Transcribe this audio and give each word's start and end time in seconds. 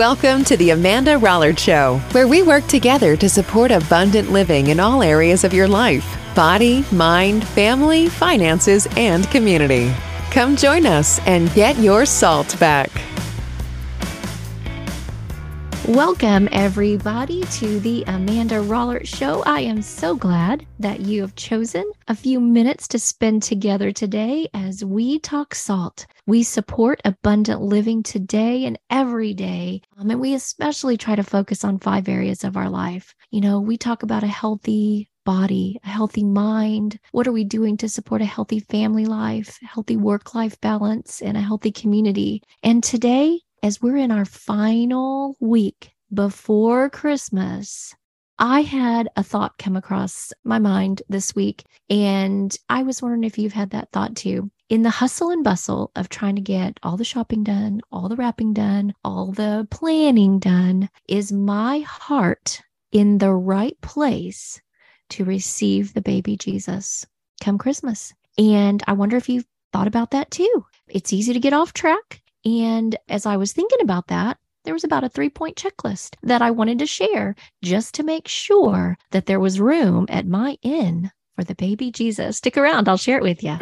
Welcome 0.00 0.44
to 0.44 0.56
the 0.56 0.70
Amanda 0.70 1.18
Rollard 1.18 1.58
Show, 1.58 1.98
where 2.12 2.26
we 2.26 2.42
work 2.42 2.66
together 2.68 3.18
to 3.18 3.28
support 3.28 3.70
abundant 3.70 4.32
living 4.32 4.68
in 4.68 4.80
all 4.80 5.02
areas 5.02 5.44
of 5.44 5.52
your 5.52 5.68
life 5.68 6.16
body, 6.34 6.86
mind, 6.90 7.46
family, 7.48 8.08
finances, 8.08 8.88
and 8.96 9.30
community. 9.30 9.92
Come 10.30 10.56
join 10.56 10.86
us 10.86 11.18
and 11.26 11.52
get 11.52 11.76
your 11.76 12.06
salt 12.06 12.58
back. 12.58 12.90
Welcome, 15.90 16.48
everybody, 16.52 17.42
to 17.42 17.80
the 17.80 18.04
Amanda 18.06 18.60
Rollert 18.60 19.08
Show. 19.08 19.42
I 19.44 19.62
am 19.62 19.82
so 19.82 20.14
glad 20.14 20.64
that 20.78 21.00
you 21.00 21.20
have 21.22 21.34
chosen 21.34 21.82
a 22.06 22.14
few 22.14 22.38
minutes 22.38 22.86
to 22.88 22.98
spend 23.00 23.42
together 23.42 23.90
today 23.90 24.46
as 24.54 24.84
we 24.84 25.18
talk 25.18 25.52
salt. 25.52 26.06
We 26.28 26.44
support 26.44 27.00
abundant 27.04 27.62
living 27.62 28.04
today 28.04 28.66
and 28.66 28.78
every 28.88 29.34
day. 29.34 29.82
Um, 29.98 30.12
and 30.12 30.20
we 30.20 30.34
especially 30.34 30.96
try 30.96 31.16
to 31.16 31.24
focus 31.24 31.64
on 31.64 31.80
five 31.80 32.08
areas 32.08 32.44
of 32.44 32.56
our 32.56 32.70
life. 32.70 33.12
You 33.32 33.40
know, 33.40 33.58
we 33.58 33.76
talk 33.76 34.04
about 34.04 34.22
a 34.22 34.28
healthy 34.28 35.10
body, 35.24 35.78
a 35.84 35.88
healthy 35.88 36.24
mind? 36.24 36.98
What 37.10 37.26
are 37.26 37.32
we 37.32 37.44
doing 37.44 37.76
to 37.78 37.88
support 37.88 38.22
a 38.22 38.26
healthy 38.26 38.60
family 38.60 39.06
life, 39.06 39.58
healthy 39.62 39.96
work 39.96 40.34
life 40.34 40.60
balance, 40.60 41.20
and 41.20 41.36
a 41.36 41.40
healthy 41.40 41.72
community? 41.72 42.42
And 42.62 42.82
today, 42.82 43.40
as 43.62 43.82
we're 43.82 43.96
in 43.96 44.10
our 44.10 44.24
final 44.24 45.36
week 45.40 45.92
before 46.12 46.88
Christmas, 46.88 47.94
I 48.38 48.62
had 48.62 49.08
a 49.16 49.22
thought 49.22 49.58
come 49.58 49.76
across 49.76 50.32
my 50.44 50.58
mind 50.58 51.02
this 51.10 51.34
week, 51.34 51.64
and 51.90 52.56
I 52.70 52.82
was 52.82 53.02
wondering 53.02 53.24
if 53.24 53.38
you've 53.38 53.52
had 53.52 53.70
that 53.70 53.92
thought 53.92 54.16
too. 54.16 54.50
In 54.70 54.82
the 54.82 54.90
hustle 54.90 55.30
and 55.30 55.44
bustle 55.44 55.90
of 55.94 56.08
trying 56.08 56.36
to 56.36 56.40
get 56.40 56.80
all 56.82 56.96
the 56.96 57.04
shopping 57.04 57.44
done, 57.44 57.82
all 57.92 58.08
the 58.08 58.16
wrapping 58.16 58.54
done, 58.54 58.94
all 59.04 59.32
the 59.32 59.68
planning 59.70 60.38
done, 60.38 60.88
is 61.06 61.32
my 61.32 61.80
heart 61.80 62.62
in 62.92 63.18
the 63.18 63.32
right 63.32 63.78
place 63.82 64.60
to 65.10 65.24
receive 65.24 65.92
the 65.92 66.00
baby 66.00 66.36
Jesus 66.36 67.04
come 67.42 67.58
Christmas? 67.58 68.14
And 68.38 68.82
I 68.86 68.94
wonder 68.94 69.16
if 69.16 69.28
you've 69.28 69.46
thought 69.72 69.88
about 69.88 70.12
that 70.12 70.30
too. 70.30 70.64
It's 70.88 71.12
easy 71.12 71.34
to 71.34 71.40
get 71.40 71.52
off 71.52 71.74
track. 71.74 72.22
And 72.44 72.96
as 73.08 73.26
I 73.26 73.36
was 73.36 73.52
thinking 73.52 73.80
about 73.82 74.08
that, 74.08 74.38
there 74.64 74.74
was 74.74 74.84
about 74.84 75.04
a 75.04 75.08
three 75.08 75.30
point 75.30 75.56
checklist 75.56 76.16
that 76.22 76.42
I 76.42 76.50
wanted 76.50 76.78
to 76.80 76.86
share 76.86 77.34
just 77.62 77.94
to 77.94 78.02
make 78.02 78.28
sure 78.28 78.96
that 79.10 79.26
there 79.26 79.40
was 79.40 79.60
room 79.60 80.06
at 80.08 80.26
my 80.26 80.58
inn 80.62 81.10
for 81.36 81.44
the 81.44 81.54
baby 81.54 81.90
Jesus. 81.90 82.36
Stick 82.36 82.56
around, 82.56 82.88
I'll 82.88 82.96
share 82.96 83.18
it 83.18 83.22
with 83.22 83.42
you. 83.42 83.56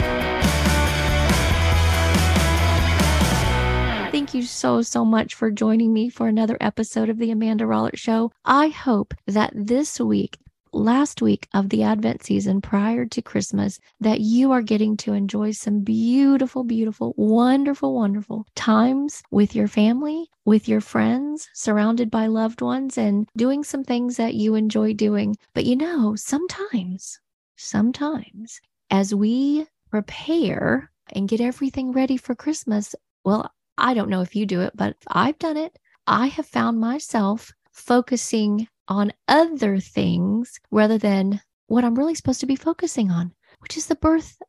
Thank 4.11 4.35
you 4.35 4.43
so, 4.43 4.83
so 4.83 5.05
much 5.05 5.35
for 5.35 5.51
joining 5.51 5.93
me 5.93 6.09
for 6.09 6.27
another 6.27 6.57
episode 6.61 7.09
of 7.09 7.19
the 7.19 7.31
Amanda 7.31 7.65
Rollert 7.65 7.97
Show. 7.97 8.33
I 8.45 8.69
hope 8.69 9.15
that 9.27 9.53
this 9.55 10.01
week 10.01 10.39
last 10.73 11.23
week 11.23 11.49
of 11.55 11.69
the 11.69 11.83
Advent 11.83 12.25
season 12.25 12.61
prior 12.61 13.07
to 13.07 13.23
Christmas 13.23 13.81
that 14.01 14.21
you 14.21 14.53
are 14.53 14.63
getting 14.63 14.97
to 14.99 15.13
enjoy 15.13 15.51
some 15.53 15.81
beautiful, 15.81 16.65
beautiful, 16.65 17.15
wonderful, 17.17 17.95
wonderful 17.95 18.47
times 18.55 19.23
with 19.31 19.55
your 19.55 19.69
family, 19.69 20.29
with 20.45 20.69
your 20.69 20.81
friends, 20.81 21.49
surrounded 21.55 22.11
by 22.11 22.27
loved 22.27 22.61
ones, 22.61 22.99
and 22.99 23.29
doing 23.37 23.65
some 23.65 23.85
things 23.85 24.17
that 24.17 24.35
you 24.35 24.55
enjoy 24.55 24.93
doing. 24.93 25.37
But 25.55 25.65
you 25.65 25.77
know, 25.77 26.15
sometimes, 26.17 27.21
sometimes 27.57 28.61
as 28.91 29.15
we 29.15 29.67
prepare 29.91 30.91
and 31.13 31.29
get 31.29 31.41
everything 31.41 31.93
ready 31.93 32.17
for 32.17 32.35
Christmas, 32.35 32.95
well, 33.25 33.53
I 33.77 33.95
don't 33.95 34.11
know 34.11 34.23
if 34.23 34.35
you 34.35 34.47
do 34.47 34.61
it, 34.63 34.73
but 34.75 34.97
I've 35.07 35.39
done 35.39 35.57
it. 35.57 35.79
I 36.07 36.29
have 36.29 36.47
found 36.47 36.81
myself 36.81 37.53
focusing 37.71 38.67
on 38.89 39.13
other 39.29 39.79
things 39.79 40.59
rather 40.71 40.99
than 40.99 41.41
what 41.67 41.85
I'm 41.85 41.95
really 41.95 42.15
supposed 42.15 42.41
to 42.41 42.47
be 42.47 42.57
focusing 42.57 43.11
on, 43.11 43.33
which 43.61 43.77
is 43.77 43.87
the 43.87 43.95
birth 43.95 44.41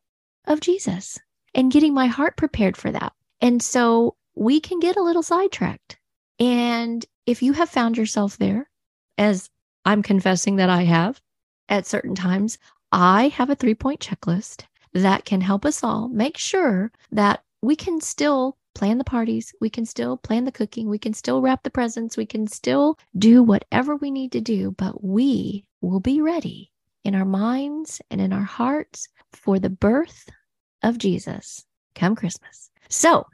of 0.46 0.60
Jesus 0.60 1.18
and 1.54 1.70
getting 1.70 1.94
my 1.94 2.06
heart 2.06 2.36
prepared 2.36 2.76
for 2.76 2.90
that. 2.90 3.12
And 3.40 3.62
so 3.62 4.16
we 4.34 4.60
can 4.60 4.80
get 4.80 4.96
a 4.96 5.02
little 5.02 5.22
sidetracked. 5.22 5.98
And 6.38 7.04
if 7.26 7.42
you 7.42 7.52
have 7.52 7.68
found 7.68 7.96
yourself 7.96 8.38
there, 8.38 8.70
as 9.18 9.50
I'm 9.84 10.02
confessing 10.02 10.56
that 10.56 10.70
I 10.70 10.84
have 10.84 11.20
at 11.68 11.86
certain 11.86 12.14
times, 12.14 12.58
I 12.90 13.28
have 13.28 13.50
a 13.50 13.54
three 13.54 13.74
point 13.74 14.00
checklist 14.00 14.64
that 14.92 15.24
can 15.24 15.40
help 15.40 15.64
us 15.64 15.84
all 15.84 16.08
make 16.08 16.36
sure 16.36 16.90
that 17.12 17.44
we 17.62 17.76
can 17.76 18.00
still 18.00 18.56
plan 18.74 18.98
the 18.98 19.04
parties, 19.04 19.54
we 19.60 19.70
can 19.70 19.84
still 19.84 20.16
plan 20.16 20.44
the 20.44 20.52
cooking, 20.52 20.88
we 20.88 20.98
can 20.98 21.12
still 21.12 21.40
wrap 21.40 21.62
the 21.62 21.70
presents, 21.70 22.16
we 22.16 22.26
can 22.26 22.46
still 22.46 22.98
do 23.16 23.42
whatever 23.42 23.96
we 23.96 24.10
need 24.10 24.32
to 24.32 24.40
do, 24.40 24.72
but 24.72 25.02
we 25.02 25.64
will 25.80 26.00
be 26.00 26.20
ready 26.20 26.70
in 27.04 27.14
our 27.14 27.24
minds 27.24 28.00
and 28.10 28.20
in 28.20 28.32
our 28.32 28.44
hearts 28.44 29.08
for 29.32 29.58
the 29.58 29.70
birth 29.70 30.28
of 30.82 30.98
Jesus 30.98 31.64
come 31.94 32.14
Christmas. 32.14 32.70
So, 32.88 33.26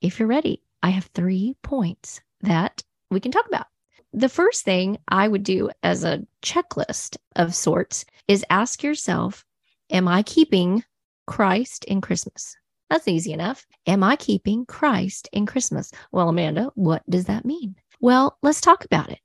if 0.00 0.18
you're 0.18 0.28
ready, 0.28 0.62
I 0.82 0.90
have 0.90 1.06
three 1.06 1.56
points 1.62 2.20
that 2.40 2.82
we 3.10 3.20
can 3.20 3.32
talk 3.32 3.46
about. 3.46 3.66
The 4.12 4.28
first 4.28 4.64
thing 4.64 4.98
I 5.08 5.28
would 5.28 5.44
do 5.44 5.70
as 5.82 6.04
a 6.04 6.26
checklist 6.42 7.16
of 7.36 7.54
sorts 7.54 8.04
is 8.26 8.44
ask 8.50 8.82
yourself, 8.82 9.44
Am 9.90 10.08
I 10.08 10.22
keeping 10.22 10.84
Christ 11.26 11.84
in 11.84 12.00
Christmas? 12.00 12.56
That's 12.90 13.06
easy 13.06 13.32
enough. 13.32 13.64
Am 13.86 14.02
I 14.02 14.16
keeping 14.16 14.66
Christ 14.66 15.28
in 15.32 15.46
Christmas? 15.46 15.92
Well, 16.10 16.28
Amanda, 16.28 16.70
what 16.74 17.08
does 17.08 17.26
that 17.26 17.44
mean? 17.44 17.76
Well, 18.00 18.36
let's 18.42 18.60
talk 18.60 18.84
about 18.84 19.10
it. 19.10 19.20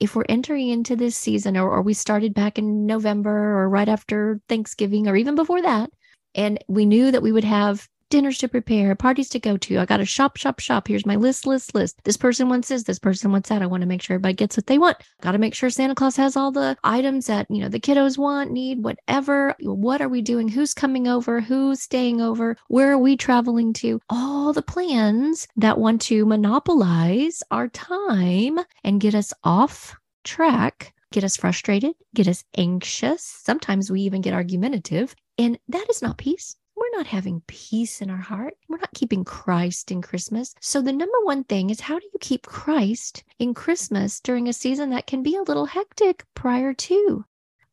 If 0.00 0.16
we're 0.16 0.24
entering 0.28 0.70
into 0.70 0.96
this 0.96 1.14
season, 1.14 1.56
or, 1.56 1.70
or 1.70 1.82
we 1.82 1.94
started 1.94 2.34
back 2.34 2.58
in 2.58 2.86
November 2.86 3.30
or 3.30 3.68
right 3.68 3.88
after 3.88 4.40
Thanksgiving, 4.48 5.06
or 5.06 5.14
even 5.14 5.34
before 5.34 5.60
that, 5.62 5.90
and 6.34 6.58
we 6.66 6.86
knew 6.86 7.10
that 7.10 7.22
we 7.22 7.32
would 7.32 7.44
have 7.44 7.86
dinners 8.12 8.36
to 8.36 8.46
prepare, 8.46 8.94
parties 8.94 9.30
to 9.30 9.40
go 9.40 9.56
to. 9.56 9.78
I 9.78 9.86
got 9.86 9.96
to 9.96 10.04
shop, 10.04 10.36
shop, 10.36 10.60
shop. 10.60 10.86
Here's 10.86 11.06
my 11.06 11.16
list, 11.16 11.46
list, 11.46 11.74
list. 11.74 11.98
This 12.04 12.18
person 12.18 12.50
wants 12.50 12.68
this, 12.68 12.82
this 12.82 12.98
person 12.98 13.32
wants 13.32 13.48
that. 13.48 13.62
I 13.62 13.66
want 13.66 13.80
to 13.80 13.86
make 13.86 14.02
sure 14.02 14.14
everybody 14.14 14.34
gets 14.34 14.54
what 14.54 14.66
they 14.66 14.76
want. 14.76 14.98
Got 15.22 15.32
to 15.32 15.38
make 15.38 15.54
sure 15.54 15.70
Santa 15.70 15.94
Claus 15.94 16.14
has 16.16 16.36
all 16.36 16.52
the 16.52 16.76
items 16.84 17.26
that, 17.26 17.46
you 17.48 17.62
know, 17.62 17.70
the 17.70 17.80
kiddos 17.80 18.18
want, 18.18 18.50
need, 18.50 18.84
whatever. 18.84 19.56
What 19.60 20.02
are 20.02 20.10
we 20.10 20.20
doing? 20.20 20.46
Who's 20.46 20.74
coming 20.74 21.08
over? 21.08 21.40
Who's 21.40 21.80
staying 21.80 22.20
over? 22.20 22.58
Where 22.68 22.92
are 22.92 22.98
we 22.98 23.16
traveling 23.16 23.72
to? 23.74 23.98
All 24.10 24.52
the 24.52 24.60
plans 24.60 25.48
that 25.56 25.78
want 25.78 26.02
to 26.02 26.26
monopolize 26.26 27.42
our 27.50 27.68
time 27.68 28.58
and 28.84 29.00
get 29.00 29.14
us 29.14 29.32
off 29.42 29.96
track 30.22 30.92
get 31.12 31.24
us 31.24 31.36
frustrated, 31.36 31.92
get 32.14 32.26
us 32.26 32.42
anxious. 32.56 33.22
Sometimes 33.22 33.90
we 33.90 34.00
even 34.00 34.22
get 34.22 34.32
argumentative. 34.32 35.14
And 35.36 35.58
that 35.68 35.86
is 35.90 36.00
not 36.00 36.16
peace 36.16 36.56
we're 36.92 36.98
not 36.98 37.06
having 37.06 37.42
peace 37.46 38.02
in 38.02 38.10
our 38.10 38.18
heart. 38.18 38.54
We're 38.68 38.78
not 38.78 38.92
keeping 38.94 39.24
Christ 39.24 39.90
in 39.90 40.02
Christmas. 40.02 40.54
So, 40.60 40.82
the 40.82 40.92
number 40.92 41.18
one 41.22 41.44
thing 41.44 41.70
is 41.70 41.80
how 41.80 41.98
do 41.98 42.04
you 42.12 42.18
keep 42.20 42.46
Christ 42.46 43.24
in 43.38 43.54
Christmas 43.54 44.20
during 44.20 44.48
a 44.48 44.52
season 44.52 44.90
that 44.90 45.06
can 45.06 45.22
be 45.22 45.36
a 45.36 45.42
little 45.42 45.66
hectic 45.66 46.24
prior 46.34 46.74
to? 46.74 47.24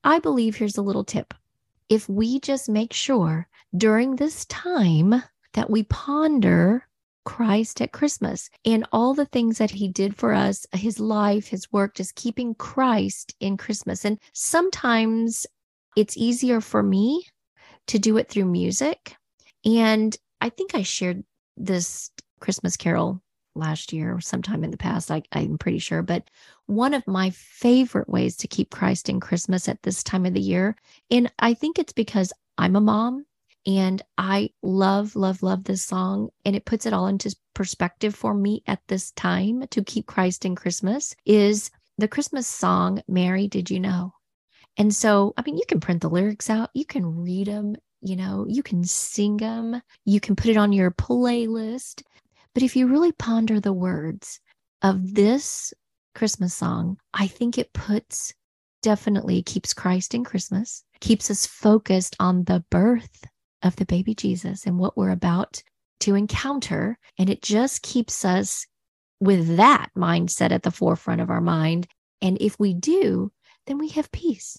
I 0.04 0.20
believe 0.20 0.56
here's 0.56 0.78
a 0.78 0.82
little 0.82 1.04
tip. 1.04 1.34
If 1.90 2.08
we 2.08 2.40
just 2.40 2.70
make 2.70 2.94
sure 2.94 3.48
during 3.76 4.16
this 4.16 4.46
time 4.46 5.22
that 5.54 5.70
we 5.70 5.84
ponder 5.84 6.88
Christ 7.26 7.82
at 7.82 7.92
Christmas 7.92 8.50
and 8.64 8.88
all 8.92 9.14
the 9.14 9.26
things 9.26 9.58
that 9.58 9.72
he 9.72 9.88
did 9.90 10.16
for 10.16 10.34
us, 10.34 10.66
his 10.72 11.00
life, 11.00 11.48
his 11.48 11.72
work, 11.72 11.96
just 11.96 12.16
keeping 12.16 12.56
Christ 12.56 13.36
in 13.40 13.58
Christmas. 13.58 14.06
And 14.06 14.18
sometimes 14.34 15.46
it's 15.98 16.16
easier 16.16 16.62
for 16.62 16.82
me 16.82 17.26
to 17.88 18.00
do 18.00 18.18
it 18.18 18.30
through 18.30 18.46
music. 18.46 19.16
And 19.66 20.16
I 20.42 20.50
think 20.50 20.76
I 20.76 20.84
shared 20.84 21.24
this 21.58 22.12
Christmas 22.40 22.78
carol 22.78 23.22
last 23.56 23.92
year 23.92 24.16
or 24.16 24.22
sometime 24.22 24.64
in 24.64 24.72
the 24.72 24.78
past. 24.78 25.12
I, 25.12 25.24
I'm 25.32 25.58
pretty 25.58 25.80
sure. 25.80 26.02
But 26.02 26.30
one 26.68 26.94
of 26.94 27.06
my 27.08 27.32
favorite 27.32 28.10
ways 28.10 28.38
to 28.38 28.48
keep 28.48 28.70
Christ 28.70 29.10
in 29.10 29.20
Christmas 29.20 29.68
at 29.68 29.82
this 29.84 30.04
time 30.04 30.26
of 30.26 30.34
the 30.34 30.40
year, 30.40 30.76
and 31.12 31.32
I 31.40 31.54
think 31.54 31.78
it's 31.78 31.94
because 31.94 32.32
I'm 32.58 32.76
a 32.76 32.82
mom 32.82 33.26
and 33.66 34.02
I 34.18 34.52
love, 34.64 35.16
love, 35.16 35.44
love 35.44 35.66
this 35.66 35.84
song. 35.84 36.30
And 36.46 36.56
it 36.56 36.66
puts 36.66 36.86
it 36.86 36.94
all 36.94 37.08
into 37.08 37.36
perspective 37.54 38.16
for 38.16 38.34
me 38.34 38.64
at 38.68 38.80
this 38.88 39.12
time 39.12 39.68
to 39.72 39.84
keep 39.84 40.06
Christ 40.06 40.46
in 40.46 40.56
Christmas 40.56 41.16
is 41.26 41.72
the 41.98 42.08
Christmas 42.08 42.48
song, 42.48 43.02
Mary, 43.08 43.48
Did 43.48 43.70
You 43.70 43.82
Know? 43.82 44.14
And 44.80 44.96
so, 44.96 45.34
I 45.36 45.44
mean, 45.46 45.58
you 45.58 45.66
can 45.68 45.82
print 45.82 46.02
the 46.02 46.10
lyrics 46.10 46.50
out, 46.50 46.70
you 46.74 46.86
can 46.86 47.22
read 47.22 47.48
them, 47.48 47.76
you 48.00 48.16
know, 48.16 48.46
you 48.48 48.64
can 48.64 48.86
sing 48.86 49.36
them, 49.36 49.82
you 50.06 50.22
can 50.22 50.38
put 50.38 50.50
it 50.50 50.56
on 50.56 50.72
your 50.72 50.90
playlist. 50.90 52.02
But 52.54 52.64
if 52.64 52.78
you 52.78 52.88
really 52.88 53.12
ponder 53.12 53.60
the 53.60 53.74
words 53.74 54.40
of 54.82 55.16
this 55.16 55.74
Christmas 56.16 56.54
song, 56.54 56.98
I 57.14 57.28
think 57.28 57.58
it 57.58 57.74
puts 57.74 58.34
definitely 58.82 59.44
keeps 59.44 59.74
Christ 59.74 60.16
in 60.16 60.24
Christmas, 60.24 60.86
keeps 61.02 61.30
us 61.30 61.46
focused 61.46 62.16
on 62.18 62.46
the 62.46 62.64
birth 62.70 63.26
of 63.62 63.76
the 63.76 63.86
baby 63.86 64.16
Jesus 64.16 64.66
and 64.66 64.80
what 64.80 64.96
we're 64.96 65.10
about 65.10 65.62
to 66.00 66.16
encounter. 66.16 66.98
And 67.18 67.30
it 67.30 67.42
just 67.42 67.82
keeps 67.82 68.24
us 68.24 68.66
with 69.20 69.58
that 69.58 69.90
mindset 69.98 70.52
at 70.52 70.64
the 70.64 70.72
forefront 70.72 71.20
of 71.20 71.30
our 71.30 71.42
mind. 71.42 71.86
And 72.22 72.38
if 72.40 72.58
we 72.58 72.74
do, 72.74 73.34
then 73.66 73.78
we 73.78 73.90
have 73.90 74.10
peace 74.14 74.58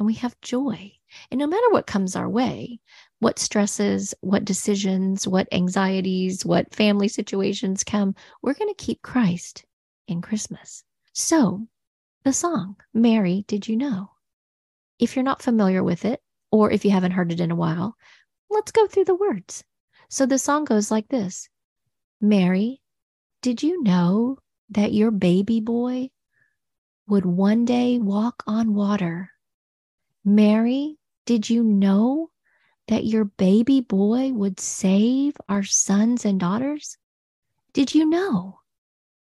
and 0.00 0.06
we 0.06 0.14
have 0.14 0.40
joy. 0.40 0.90
And 1.30 1.38
no 1.38 1.46
matter 1.46 1.68
what 1.68 1.86
comes 1.86 2.16
our 2.16 2.28
way, 2.28 2.80
what 3.18 3.38
stresses, 3.38 4.14
what 4.22 4.46
decisions, 4.46 5.28
what 5.28 5.46
anxieties, 5.52 6.42
what 6.42 6.74
family 6.74 7.06
situations 7.06 7.84
come, 7.84 8.14
we're 8.40 8.54
going 8.54 8.74
to 8.74 8.84
keep 8.84 9.02
Christ 9.02 9.66
in 10.08 10.22
Christmas. 10.22 10.84
So, 11.12 11.66
the 12.24 12.32
song, 12.32 12.76
Mary, 12.94 13.44
Did 13.46 13.68
You 13.68 13.76
Know? 13.76 14.12
If 14.98 15.16
you're 15.16 15.22
not 15.22 15.42
familiar 15.42 15.84
with 15.84 16.06
it, 16.06 16.22
or 16.50 16.70
if 16.70 16.82
you 16.86 16.92
haven't 16.92 17.12
heard 17.12 17.30
it 17.30 17.40
in 17.40 17.50
a 17.50 17.56
while, 17.56 17.94
let's 18.48 18.72
go 18.72 18.86
through 18.86 19.04
the 19.04 19.14
words. 19.14 19.62
So 20.08 20.24
the 20.24 20.38
song 20.38 20.64
goes 20.64 20.90
like 20.90 21.08
this 21.08 21.50
Mary, 22.22 22.80
did 23.42 23.62
you 23.62 23.82
know 23.82 24.38
that 24.70 24.94
your 24.94 25.10
baby 25.10 25.60
boy 25.60 26.08
would 27.06 27.26
one 27.26 27.66
day 27.66 27.98
walk 27.98 28.42
on 28.46 28.72
water? 28.72 29.30
Mary, 30.24 30.98
did 31.24 31.48
you 31.48 31.62
know 31.62 32.30
that 32.88 33.04
your 33.04 33.24
baby 33.24 33.80
boy 33.80 34.32
would 34.32 34.60
save 34.60 35.36
our 35.48 35.62
sons 35.62 36.24
and 36.24 36.38
daughters? 36.40 36.98
Did 37.72 37.94
you 37.94 38.04
know 38.04 38.60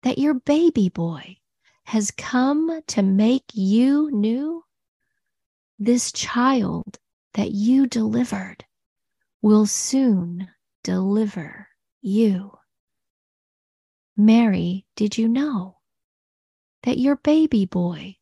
that 0.03 0.19
your 0.19 0.35
baby 0.35 0.89
boy 0.89 1.37
has 1.85 2.11
come 2.11 2.83
to 2.87 3.03
make 3.03 3.45
you 3.53 4.11
new? 4.11 4.65
This 5.79 6.11
child 6.13 6.99
that 7.35 7.53
you 7.53 7.87
delivered 7.87 8.65
will 9.41 9.67
soon 9.67 10.49
deliver 10.83 11.69
you. 12.01 12.59
Mary, 14.17 14.87
did 14.97 15.17
you 15.17 15.29
know 15.29 15.79
that 16.83 16.99
your 16.99 17.17
baby 17.17 17.67
boy 17.67 18.17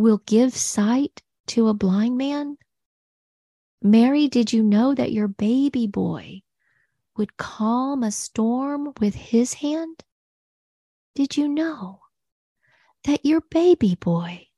will 0.00 0.22
give 0.26 0.56
sight 0.56 1.22
to 1.46 1.68
a 1.68 1.74
blind 1.74 2.16
man? 2.16 2.56
Mary, 3.82 4.28
did 4.28 4.52
you 4.52 4.62
know 4.62 4.94
that 4.94 5.12
your 5.12 5.28
baby 5.28 5.86
boy 5.86 6.40
would 7.16 7.36
calm 7.36 8.02
a 8.02 8.10
storm 8.10 8.92
with 8.98 9.14
his 9.14 9.54
hand? 9.54 10.02
Did 11.14 11.36
you 11.36 11.48
know 11.48 12.00
that 13.04 13.26
your 13.26 13.42
baby 13.42 13.94
boy 13.94 14.48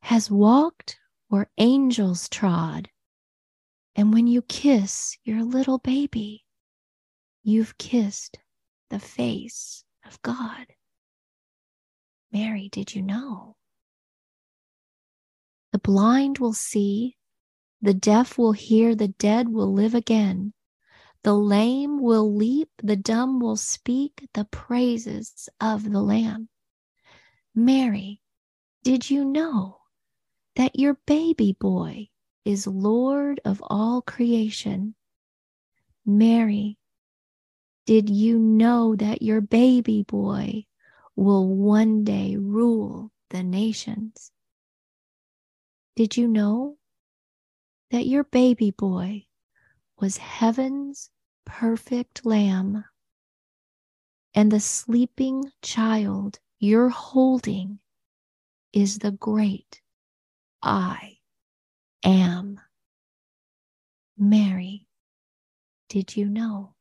has 0.00 0.30
walked 0.30 0.98
where 1.28 1.50
angels 1.58 2.28
trod? 2.28 2.88
And 3.94 4.14
when 4.14 4.26
you 4.26 4.40
kiss 4.40 5.18
your 5.24 5.42
little 5.42 5.78
baby, 5.78 6.46
you've 7.42 7.76
kissed 7.76 8.38
the 8.88 8.98
face 8.98 9.84
of 10.06 10.22
God. 10.22 10.68
Mary, 12.32 12.70
did 12.70 12.94
you 12.94 13.02
know? 13.02 13.57
The 15.72 15.78
blind 15.78 16.38
will 16.38 16.54
see, 16.54 17.16
the 17.80 17.94
deaf 17.94 18.38
will 18.38 18.52
hear, 18.52 18.94
the 18.94 19.08
dead 19.08 19.48
will 19.48 19.72
live 19.72 19.94
again. 19.94 20.54
The 21.22 21.34
lame 21.34 22.00
will 22.00 22.34
leap, 22.34 22.70
the 22.82 22.96
dumb 22.96 23.40
will 23.40 23.56
speak 23.56 24.28
the 24.34 24.44
praises 24.44 25.48
of 25.60 25.90
the 25.90 26.00
Lamb. 26.00 26.48
Mary, 27.54 28.22
did 28.82 29.10
you 29.10 29.24
know 29.24 29.80
that 30.56 30.78
your 30.78 30.94
baby 31.06 31.56
boy 31.58 32.08
is 32.44 32.66
Lord 32.66 33.40
of 33.44 33.62
all 33.66 34.00
creation? 34.00 34.94
Mary, 36.06 36.78
did 37.84 38.08
you 38.08 38.38
know 38.38 38.96
that 38.96 39.22
your 39.22 39.40
baby 39.40 40.02
boy 40.02 40.66
will 41.16 41.48
one 41.48 42.04
day 42.04 42.36
rule 42.36 43.10
the 43.30 43.42
nations? 43.42 44.30
Did 45.98 46.16
you 46.16 46.28
know 46.28 46.78
that 47.90 48.06
your 48.06 48.22
baby 48.22 48.70
boy 48.70 49.26
was 49.98 50.18
heaven's 50.18 51.10
perfect 51.44 52.24
lamb? 52.24 52.84
And 54.32 54.52
the 54.52 54.60
sleeping 54.60 55.50
child 55.60 56.38
you're 56.60 56.90
holding 56.90 57.80
is 58.72 59.00
the 59.00 59.10
great 59.10 59.82
I 60.62 61.18
am. 62.04 62.60
Mary, 64.16 64.86
did 65.88 66.16
you 66.16 66.26
know? 66.26 66.76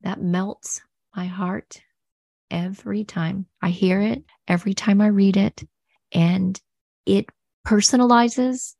that 0.00 0.22
melts 0.22 0.80
my 1.14 1.26
heart 1.26 1.82
every 2.50 3.04
time 3.04 3.46
I 3.62 3.70
hear 3.70 4.00
it, 4.00 4.24
every 4.48 4.74
time 4.74 5.00
I 5.00 5.08
read 5.08 5.36
it. 5.36 5.62
And 6.12 6.60
it 7.04 7.26
personalizes 7.66 8.74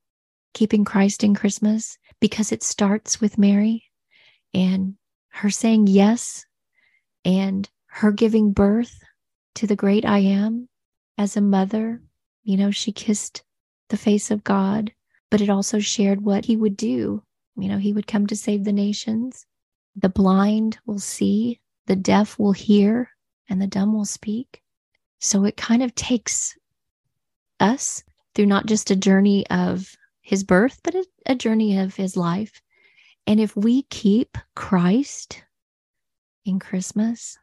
keeping 0.55 0.85
Christ 0.85 1.25
in 1.25 1.35
Christmas 1.35 1.99
because 2.21 2.53
it 2.53 2.63
starts 2.63 3.21
with 3.21 3.39
Mary 3.39 3.85
and 4.55 4.95
her 5.29 5.51
saying 5.51 5.87
yes 5.87 6.45
and 7.25 7.69
her 7.87 8.13
giving 8.13 8.53
birth 8.53 9.03
to 9.57 9.67
the 9.67 9.77
great 9.77 10.05
I 10.05 10.19
am 10.19 10.69
as 11.19 11.37
a 11.37 11.41
mother. 11.41 12.01
You 12.45 12.57
know, 12.57 12.71
she 12.71 12.93
kissed 12.93 13.43
the 13.89 13.97
face 13.97 14.31
of 14.31 14.45
God, 14.45 14.93
but 15.31 15.41
it 15.41 15.51
also 15.51 15.79
shared 15.79 16.23
what 16.23 16.45
he 16.45 16.57
would 16.57 16.77
do. 16.77 17.23
You 17.57 17.69
know, 17.69 17.79
he 17.79 17.93
would 17.93 18.07
come 18.07 18.27
to 18.29 18.37
save 18.37 18.65
the 18.65 18.73
nations. 18.73 19.45
The 19.95 20.09
blind 20.09 20.79
will 20.87 20.99
see, 20.99 21.61
the 21.87 21.97
deaf 21.97 22.39
will 22.39 22.53
hear, 22.53 23.11
and 23.49 23.61
the 23.61 23.67
dumb 23.67 23.93
will 23.93 24.05
speak. 24.05 24.63
So 25.21 25.45
it 25.45 25.57
kind 25.57 25.83
of 25.83 25.95
takes 25.95 26.57
us 27.61 28.03
through 28.35 28.47
not 28.47 28.67
just 28.67 28.91
a 28.91 28.97
journey 28.97 29.47
of 29.49 29.97
his 30.21 30.45
birth, 30.45 30.81
but 30.83 30.95
a, 30.95 31.07
a 31.27 31.35
journey 31.35 31.79
of 31.79 31.95
his 31.95 32.17
life. 32.17 32.61
And 33.27 33.41
if 33.41 33.57
we 33.57 33.83
keep 33.85 34.37
Christ 34.55 35.43
in 36.45 36.59
Christmas, 36.59 37.39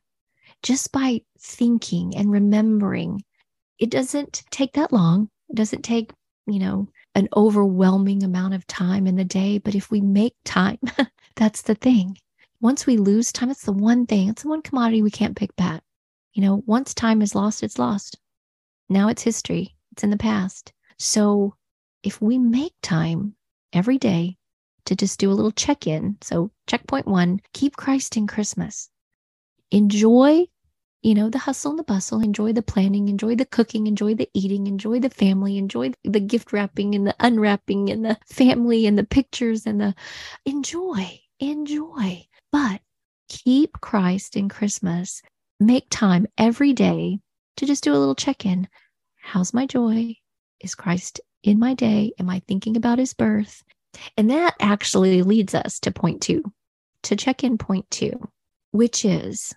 just 0.61 0.91
by 0.91 1.21
thinking 1.39 2.15
and 2.15 2.31
remembering, 2.31 3.23
it 3.79 3.89
doesn't 3.89 4.43
take 4.49 4.73
that 4.73 4.93
long. 4.93 5.29
It 5.49 5.55
doesn't 5.55 5.81
take, 5.81 6.11
you 6.45 6.59
know, 6.59 6.87
an 7.15 7.27
overwhelming 7.35 8.23
amount 8.23 8.53
of 8.53 8.65
time 8.67 9.07
in 9.07 9.15
the 9.15 9.25
day. 9.25 9.57
But 9.57 9.75
if 9.75 9.91
we 9.91 9.99
make 9.99 10.35
time, 10.45 10.79
that's 11.35 11.63
the 11.63 11.75
thing 11.75 12.17
once 12.63 12.87
we 12.87 12.95
lose 12.95 13.33
time, 13.33 13.51
it's 13.51 13.65
the 13.65 13.73
one 13.73 14.05
thing, 14.05 14.29
it's 14.29 14.43
the 14.43 14.47
one 14.47 14.61
commodity 14.61 15.01
we 15.01 15.11
can't 15.11 15.35
pick 15.35 15.53
back. 15.57 15.83
You 16.33 16.41
know, 16.41 16.63
once 16.65 16.93
time 16.93 17.21
is 17.21 17.35
lost, 17.35 17.63
it's 17.63 17.77
lost. 17.77 18.17
Now 18.89 19.07
it's 19.07 19.21
history, 19.21 19.75
it's 19.91 20.03
in 20.03 20.09
the 20.09 20.17
past. 20.17 20.73
So 20.97 21.55
if 22.03 22.21
we 22.21 22.37
make 22.37 22.73
time 22.81 23.35
every 23.71 23.97
day 23.97 24.37
to 24.85 24.95
just 24.95 25.19
do 25.19 25.31
a 25.31 25.33
little 25.33 25.51
check 25.51 25.87
in, 25.87 26.17
so 26.21 26.51
checkpoint 26.67 27.07
one, 27.07 27.39
keep 27.53 27.75
Christ 27.75 28.17
in 28.17 28.27
Christmas. 28.27 28.89
Enjoy, 29.71 30.45
you 31.01 31.13
know, 31.13 31.29
the 31.29 31.37
hustle 31.37 31.71
and 31.71 31.79
the 31.79 31.83
bustle, 31.83 32.19
enjoy 32.19 32.51
the 32.53 32.61
planning, 32.61 33.09
enjoy 33.09 33.35
the 33.35 33.45
cooking, 33.45 33.87
enjoy 33.87 34.15
the 34.15 34.29
eating, 34.33 34.67
enjoy 34.67 34.99
the 34.99 35.09
family, 35.09 35.57
enjoy 35.57 35.91
the 36.03 36.19
gift 36.19 36.51
wrapping 36.51 36.95
and 36.95 37.07
the 37.07 37.15
unwrapping 37.19 37.89
and 37.89 38.03
the 38.05 38.17
family 38.27 38.85
and 38.85 38.97
the 38.97 39.05
pictures 39.05 39.65
and 39.65 39.79
the 39.79 39.95
enjoy, 40.45 41.21
enjoy. 41.39 42.27
But 42.51 42.81
keep 43.29 43.79
Christ 43.81 44.35
in 44.35 44.49
Christmas. 44.49 45.21
Make 45.59 45.87
time 45.89 46.27
every 46.37 46.73
day 46.73 47.19
to 47.57 47.65
just 47.65 47.83
do 47.83 47.93
a 47.93 47.97
little 47.97 48.15
check 48.15 48.45
in. 48.45 48.67
How's 49.21 49.53
my 49.53 49.65
joy? 49.65 50.15
Is 50.59 50.75
Christ 50.75 51.21
in 51.43 51.59
my 51.59 51.73
day? 51.73 52.11
Am 52.19 52.29
I 52.29 52.41
thinking 52.47 52.75
about 52.75 52.99
his 52.99 53.13
birth? 53.13 53.63
And 54.17 54.29
that 54.31 54.55
actually 54.59 55.21
leads 55.21 55.53
us 55.53 55.79
to 55.81 55.91
point 55.91 56.21
two, 56.21 56.43
to 57.03 57.15
check 57.15 57.43
in 57.43 57.57
point 57.57 57.89
two, 57.91 58.27
which 58.71 59.05
is 59.05 59.53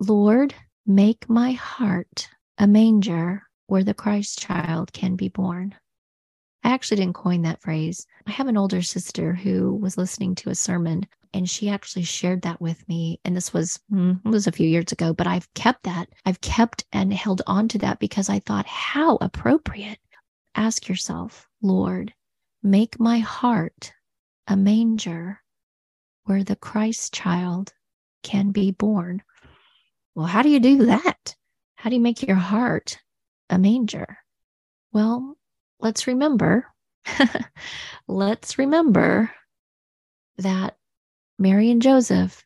Lord, 0.00 0.54
make 0.86 1.28
my 1.28 1.52
heart 1.52 2.28
a 2.58 2.66
manger 2.66 3.42
where 3.66 3.84
the 3.84 3.94
Christ 3.94 4.38
child 4.40 4.92
can 4.92 5.16
be 5.16 5.28
born. 5.28 5.74
I 6.68 6.72
actually 6.72 6.98
didn't 6.98 7.14
coin 7.14 7.40
that 7.42 7.62
phrase. 7.62 8.06
I 8.26 8.30
have 8.30 8.46
an 8.46 8.58
older 8.58 8.82
sister 8.82 9.32
who 9.32 9.74
was 9.76 9.96
listening 9.96 10.34
to 10.34 10.50
a 10.50 10.54
sermon 10.54 11.06
and 11.32 11.48
she 11.48 11.70
actually 11.70 12.02
shared 12.02 12.42
that 12.42 12.60
with 12.60 12.86
me 12.90 13.18
and 13.24 13.34
this 13.34 13.54
was 13.54 13.80
mm, 13.90 14.22
was 14.22 14.46
a 14.46 14.52
few 14.52 14.68
years 14.68 14.92
ago 14.92 15.14
but 15.14 15.26
i've 15.26 15.52
kept 15.54 15.84
that. 15.84 16.10
I've 16.26 16.42
kept 16.42 16.84
and 16.92 17.10
held 17.10 17.40
on 17.46 17.68
to 17.68 17.78
that 17.78 18.00
because 18.00 18.28
i 18.28 18.40
thought 18.40 18.66
how 18.66 19.16
appropriate. 19.22 19.98
Ask 20.56 20.90
yourself 20.90 21.48
lord 21.62 22.12
make 22.62 23.00
my 23.00 23.20
heart 23.20 23.94
a 24.46 24.54
manger 24.54 25.40
where 26.24 26.44
the 26.44 26.56
christ 26.56 27.14
child 27.14 27.72
can 28.22 28.50
be 28.50 28.72
born. 28.72 29.22
Well 30.14 30.26
how 30.26 30.42
do 30.42 30.50
you 30.50 30.60
do 30.60 30.84
that? 30.84 31.34
How 31.76 31.88
do 31.88 31.96
you 31.96 32.02
make 32.02 32.22
your 32.22 32.36
heart 32.36 32.98
a 33.48 33.58
manger? 33.58 34.18
Well 34.92 35.37
let's 35.80 36.06
remember 36.06 36.66
let's 38.08 38.58
remember 38.58 39.30
that 40.38 40.76
Mary 41.38 41.70
and 41.70 41.82
Joseph 41.82 42.44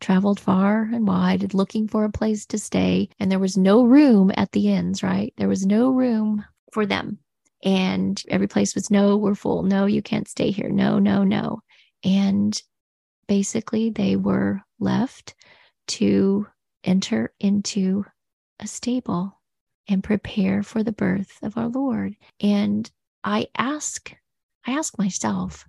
traveled 0.00 0.40
far 0.40 0.82
and 0.92 1.06
wide 1.06 1.54
looking 1.54 1.86
for 1.86 2.04
a 2.04 2.12
place 2.12 2.46
to 2.46 2.58
stay. 2.58 3.08
And 3.18 3.30
there 3.30 3.38
was 3.38 3.56
no 3.56 3.84
room 3.84 4.32
at 4.36 4.52
the 4.52 4.68
inns, 4.68 5.02
right? 5.02 5.32
There 5.36 5.48
was 5.48 5.66
no 5.66 5.90
room 5.90 6.44
for 6.72 6.86
them. 6.86 7.18
And 7.62 8.22
every 8.28 8.46
place 8.46 8.74
was 8.74 8.90
no, 8.90 9.16
we're 9.16 9.34
full. 9.34 9.62
No, 9.62 9.84
you 9.84 10.00
can't 10.00 10.28
stay 10.28 10.50
here. 10.50 10.70
No, 10.70 10.98
no, 10.98 11.24
no. 11.24 11.60
And 12.02 12.60
basically, 13.28 13.90
they 13.90 14.16
were 14.16 14.62
left 14.78 15.34
to 15.88 16.46
enter 16.84 17.34
into 17.38 18.06
a 18.58 18.66
stable 18.66 19.39
and 19.90 20.04
prepare 20.04 20.62
for 20.62 20.82
the 20.82 20.92
birth 20.92 21.36
of 21.42 21.58
our 21.58 21.68
Lord. 21.68 22.16
And 22.40 22.90
I 23.24 23.48
ask, 23.56 24.14
I 24.66 24.72
ask 24.72 24.96
myself, 24.98 25.66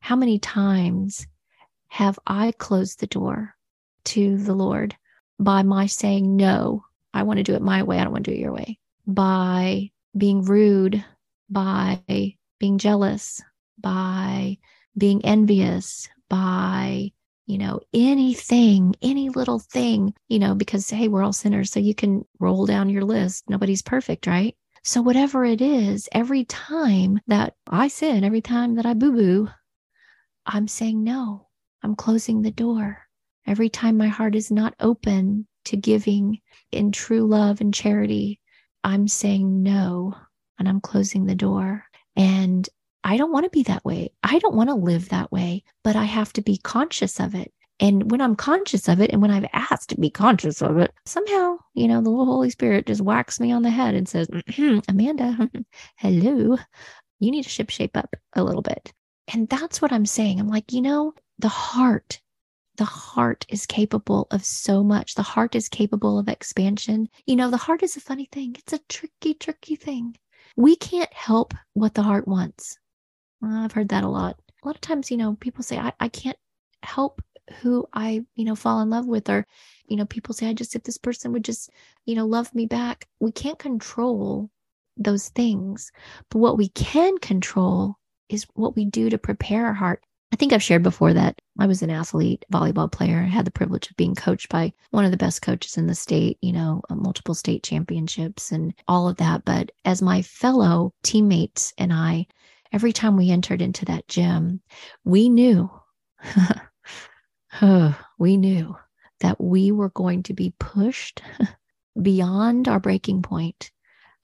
how 0.00 0.16
many 0.16 0.38
times 0.38 1.26
have 1.88 2.18
I 2.26 2.52
closed 2.52 3.00
the 3.00 3.06
door 3.06 3.54
to 4.04 4.38
the 4.38 4.54
Lord 4.54 4.96
by 5.38 5.62
my 5.62 5.86
saying, 5.86 6.36
no, 6.36 6.84
I 7.12 7.22
want 7.22 7.36
to 7.36 7.42
do 7.42 7.54
it 7.54 7.62
my 7.62 7.82
way. 7.82 7.98
I 7.98 8.04
don't 8.04 8.12
want 8.12 8.24
to 8.24 8.30
do 8.30 8.36
it 8.36 8.40
your 8.40 8.52
way. 8.52 8.78
By 9.06 9.90
being 10.16 10.42
rude, 10.44 11.04
by 11.48 12.00
being 12.58 12.78
jealous, 12.78 13.42
by 13.78 14.58
being 14.96 15.24
envious, 15.24 16.08
by, 16.28 17.12
you 17.50 17.58
know, 17.58 17.80
anything, 17.92 18.94
any 19.02 19.28
little 19.28 19.58
thing, 19.58 20.14
you 20.28 20.38
know, 20.38 20.54
because, 20.54 20.88
hey, 20.88 21.08
we're 21.08 21.24
all 21.24 21.32
sinners. 21.32 21.72
So 21.72 21.80
you 21.80 21.94
can 21.94 22.24
roll 22.38 22.64
down 22.64 22.88
your 22.88 23.04
list. 23.04 23.44
Nobody's 23.48 23.82
perfect, 23.82 24.28
right? 24.28 24.56
So, 24.84 25.02
whatever 25.02 25.44
it 25.44 25.60
is, 25.60 26.08
every 26.12 26.44
time 26.44 27.20
that 27.26 27.54
I 27.68 27.88
sin, 27.88 28.24
every 28.24 28.40
time 28.40 28.76
that 28.76 28.86
I 28.86 28.94
boo 28.94 29.12
boo, 29.12 29.48
I'm 30.46 30.68
saying 30.68 31.02
no. 31.02 31.48
I'm 31.82 31.96
closing 31.96 32.42
the 32.42 32.50
door. 32.50 32.98
Every 33.46 33.68
time 33.68 33.96
my 33.96 34.08
heart 34.08 34.34
is 34.34 34.50
not 34.50 34.74
open 34.80 35.46
to 35.66 35.76
giving 35.76 36.38
in 36.72 36.92
true 36.92 37.26
love 37.26 37.60
and 37.60 37.74
charity, 37.74 38.40
I'm 38.84 39.08
saying 39.08 39.62
no 39.62 40.14
and 40.58 40.68
I'm 40.68 40.80
closing 40.80 41.26
the 41.26 41.34
door. 41.34 41.84
And 42.16 42.68
I 43.02 43.16
don't 43.16 43.32
want 43.32 43.44
to 43.44 43.50
be 43.50 43.62
that 43.64 43.84
way. 43.84 44.12
I 44.22 44.38
don't 44.38 44.54
want 44.54 44.68
to 44.68 44.74
live 44.74 45.08
that 45.08 45.32
way, 45.32 45.64
but 45.82 45.96
I 45.96 46.04
have 46.04 46.32
to 46.34 46.42
be 46.42 46.58
conscious 46.58 47.18
of 47.18 47.34
it. 47.34 47.52
And 47.80 48.10
when 48.10 48.20
I'm 48.20 48.36
conscious 48.36 48.88
of 48.88 49.00
it, 49.00 49.10
and 49.10 49.22
when 49.22 49.30
I've 49.30 49.48
asked 49.54 49.88
to 49.88 49.98
be 49.98 50.10
conscious 50.10 50.60
of 50.60 50.76
it, 50.76 50.92
somehow, 51.06 51.56
you 51.72 51.88
know, 51.88 52.02
the 52.02 52.10
little 52.10 52.26
Holy 52.26 52.50
Spirit 52.50 52.86
just 52.86 53.00
whacks 53.00 53.40
me 53.40 53.52
on 53.52 53.62
the 53.62 53.70
head 53.70 53.94
and 53.94 54.06
says, 54.06 54.28
mm-hmm, 54.28 54.80
Amanda, 54.86 55.50
hello, 55.96 56.58
you 57.20 57.30
need 57.30 57.44
to 57.44 57.48
ship 57.48 57.70
shape 57.70 57.96
up 57.96 58.14
a 58.34 58.44
little 58.44 58.60
bit. 58.60 58.92
And 59.32 59.48
that's 59.48 59.80
what 59.80 59.92
I'm 59.92 60.04
saying. 60.04 60.40
I'm 60.40 60.48
like, 60.48 60.72
you 60.72 60.82
know, 60.82 61.14
the 61.38 61.48
heart, 61.48 62.20
the 62.76 62.84
heart 62.84 63.46
is 63.48 63.64
capable 63.64 64.26
of 64.30 64.44
so 64.44 64.84
much. 64.84 65.14
The 65.14 65.22
heart 65.22 65.54
is 65.54 65.70
capable 65.70 66.18
of 66.18 66.28
expansion. 66.28 67.08
You 67.24 67.36
know, 67.36 67.50
the 67.50 67.56
heart 67.56 67.82
is 67.82 67.96
a 67.96 68.00
funny 68.00 68.28
thing, 68.30 68.56
it's 68.58 68.74
a 68.74 68.80
tricky, 68.90 69.32
tricky 69.32 69.76
thing. 69.76 70.16
We 70.54 70.76
can't 70.76 71.12
help 71.14 71.54
what 71.72 71.94
the 71.94 72.02
heart 72.02 72.28
wants. 72.28 72.76
I've 73.42 73.72
heard 73.72 73.88
that 73.90 74.04
a 74.04 74.08
lot. 74.08 74.38
A 74.62 74.66
lot 74.66 74.74
of 74.74 74.80
times, 74.80 75.10
you 75.10 75.16
know, 75.16 75.36
people 75.40 75.62
say, 75.62 75.78
I, 75.78 75.92
I 76.00 76.08
can't 76.08 76.36
help 76.82 77.22
who 77.60 77.86
I, 77.92 78.24
you 78.34 78.44
know, 78.44 78.54
fall 78.54 78.80
in 78.80 78.90
love 78.90 79.06
with, 79.06 79.28
or, 79.28 79.46
you 79.88 79.96
know, 79.96 80.04
people 80.04 80.34
say, 80.34 80.48
I 80.48 80.52
just, 80.52 80.76
if 80.76 80.84
this 80.84 80.98
person 80.98 81.32
would 81.32 81.44
just, 81.44 81.70
you 82.04 82.14
know, 82.14 82.26
love 82.26 82.54
me 82.54 82.66
back. 82.66 83.08
We 83.18 83.32
can't 83.32 83.58
control 83.58 84.50
those 84.96 85.30
things. 85.30 85.90
But 86.30 86.38
what 86.38 86.58
we 86.58 86.68
can 86.68 87.18
control 87.18 87.96
is 88.28 88.46
what 88.54 88.76
we 88.76 88.84
do 88.84 89.10
to 89.10 89.18
prepare 89.18 89.66
our 89.66 89.74
heart. 89.74 90.04
I 90.32 90.36
think 90.36 90.52
I've 90.52 90.62
shared 90.62 90.84
before 90.84 91.12
that 91.12 91.40
I 91.58 91.66
was 91.66 91.82
an 91.82 91.90
athlete, 91.90 92.44
volleyball 92.52 92.90
player. 92.90 93.22
Had 93.22 93.44
the 93.44 93.50
privilege 93.50 93.90
of 93.90 93.96
being 93.96 94.14
coached 94.14 94.48
by 94.48 94.72
one 94.90 95.04
of 95.04 95.10
the 95.10 95.16
best 95.16 95.42
coaches 95.42 95.76
in 95.76 95.88
the 95.88 95.94
state, 95.94 96.38
you 96.40 96.52
know, 96.52 96.82
uh, 96.88 96.94
multiple 96.94 97.34
state 97.34 97.64
championships 97.64 98.52
and 98.52 98.72
all 98.86 99.08
of 99.08 99.16
that. 99.16 99.44
But 99.44 99.72
as 99.84 100.02
my 100.02 100.22
fellow 100.22 100.94
teammates 101.02 101.74
and 101.78 101.92
I, 101.92 102.28
every 102.72 102.92
time 102.92 103.16
we 103.16 103.30
entered 103.30 103.62
into 103.62 103.84
that 103.86 104.08
gym, 104.08 104.60
we 105.04 105.28
knew, 105.28 105.70
we 108.18 108.36
knew 108.36 108.76
that 109.20 109.40
we 109.40 109.70
were 109.72 109.90
going 109.90 110.22
to 110.24 110.34
be 110.34 110.54
pushed 110.58 111.22
beyond 112.02 112.68
our 112.68 112.80
breaking 112.80 113.22
point 113.22 113.70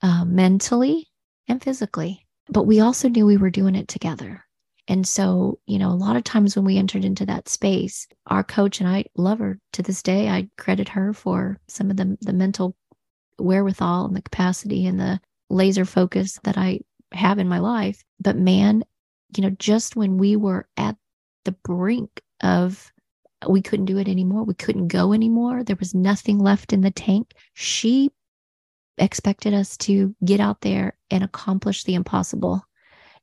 uh, 0.01 0.25
mentally 0.25 1.07
and 1.47 1.61
physically. 1.61 2.25
But 2.49 2.63
we 2.63 2.79
also 2.79 3.09
knew 3.09 3.25
we 3.25 3.37
were 3.37 3.49
doing 3.49 3.75
it 3.75 3.87
together. 3.87 4.43
And 4.87 5.05
so, 5.05 5.59
you 5.65 5.77
know, 5.77 5.89
a 5.89 5.95
lot 5.95 6.15
of 6.15 6.23
times 6.23 6.55
when 6.55 6.63
we 6.63 6.77
entered 6.77 7.03
into 7.03 7.25
that 7.25 7.49
space, 7.49 8.07
our 8.27 8.43
coach 8.43 8.79
and 8.79 8.87
I 8.89 9.05
love 9.17 9.39
her 9.39 9.59
to 9.73 9.81
this 9.81 10.01
day. 10.01 10.29
I 10.29 10.47
credit 10.57 10.87
her 10.89 11.11
for 11.13 11.59
some 11.67 11.91
of 11.91 11.97
the 11.97 12.17
the 12.21 12.31
mental 12.31 12.75
wherewithal 13.37 14.05
and 14.05 14.15
the 14.15 14.21
capacity 14.21 14.85
and 14.85 14.99
the 14.99 15.19
laser 15.49 15.85
focus 15.85 16.39
that 16.43 16.57
I 16.57 16.79
have 17.11 17.37
in 17.37 17.49
my 17.49 17.59
life. 17.59 18.03
But 18.19 18.37
man, 18.37 18.83
you 19.35 19.43
know, 19.43 19.51
just 19.51 19.95
when 19.95 20.17
we 20.17 20.35
were 20.35 20.67
at 20.77 20.95
the 21.45 21.51
brink 21.51 22.21
of 22.41 22.91
uh, 23.41 23.49
we 23.49 23.61
couldn't 23.61 23.85
do 23.85 23.97
it 23.97 24.07
anymore, 24.07 24.43
we 24.43 24.53
couldn't 24.53 24.87
go 24.87 25.13
anymore, 25.13 25.63
there 25.63 25.75
was 25.79 25.93
nothing 25.93 26.39
left 26.39 26.73
in 26.73 26.81
the 26.81 26.91
tank, 26.91 27.33
she 27.53 28.11
expected 28.97 29.53
us 29.53 29.77
to 29.77 30.15
get 30.25 30.39
out 30.39 30.61
there 30.61 30.97
and 31.11 31.23
accomplish 31.23 31.83
the 31.83 31.93
impossible. 31.93 32.63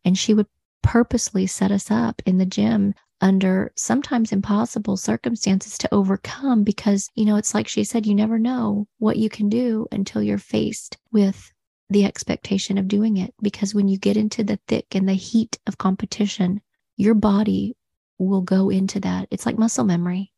And 0.04 0.16
she 0.16 0.34
would 0.34 0.46
purposely 0.82 1.46
set 1.46 1.72
us 1.72 1.90
up 1.90 2.22
in 2.26 2.38
the 2.38 2.46
gym 2.46 2.94
under 3.20 3.72
sometimes 3.74 4.32
impossible 4.32 4.96
circumstances 4.96 5.78
to 5.78 5.92
overcome 5.94 6.62
because, 6.62 7.10
you 7.14 7.24
know, 7.24 7.36
it's 7.36 7.54
like 7.54 7.66
she 7.66 7.82
said, 7.82 8.06
you 8.06 8.14
never 8.14 8.38
know 8.38 8.86
what 8.98 9.16
you 9.16 9.30
can 9.30 9.48
do 9.48 9.86
until 9.90 10.22
you're 10.22 10.38
faced 10.38 10.98
with 11.10 11.52
the 11.90 12.04
expectation 12.04 12.78
of 12.78 12.88
doing 12.88 13.16
it. 13.16 13.34
Because 13.42 13.74
when 13.74 13.88
you 13.88 13.98
get 13.98 14.16
into 14.16 14.44
the 14.44 14.58
thick 14.68 14.94
and 14.94 15.08
the 15.08 15.14
heat 15.14 15.58
of 15.66 15.78
competition, 15.78 16.60
your 16.96 17.14
body 17.14 17.76
will 18.18 18.42
go 18.42 18.70
into 18.70 19.00
that. 19.00 19.28
It's 19.30 19.46
like 19.46 19.58
muscle 19.58 19.84
memory. 19.84 20.32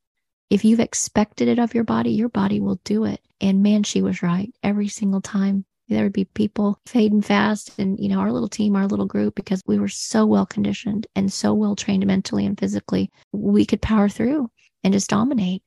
If 0.50 0.64
you've 0.64 0.80
expected 0.80 1.48
it 1.48 1.58
of 1.58 1.74
your 1.74 1.84
body, 1.84 2.10
your 2.10 2.28
body 2.28 2.60
will 2.60 2.80
do 2.84 3.04
it. 3.04 3.20
And 3.40 3.62
man, 3.62 3.82
she 3.82 4.02
was 4.02 4.22
right 4.22 4.52
every 4.62 4.88
single 4.88 5.20
time 5.20 5.64
there 5.88 6.02
would 6.02 6.12
be 6.12 6.24
people 6.24 6.80
fading 6.86 7.22
fast 7.22 7.78
and 7.78 7.98
you 7.98 8.08
know 8.08 8.18
our 8.18 8.32
little 8.32 8.48
team 8.48 8.76
our 8.76 8.86
little 8.86 9.06
group 9.06 9.34
because 9.34 9.62
we 9.66 9.78
were 9.78 9.88
so 9.88 10.26
well 10.26 10.46
conditioned 10.46 11.06
and 11.14 11.32
so 11.32 11.54
well 11.54 11.76
trained 11.76 12.06
mentally 12.06 12.44
and 12.44 12.58
physically 12.58 13.10
we 13.32 13.64
could 13.64 13.80
power 13.80 14.08
through 14.08 14.50
and 14.82 14.92
just 14.92 15.10
dominate 15.10 15.62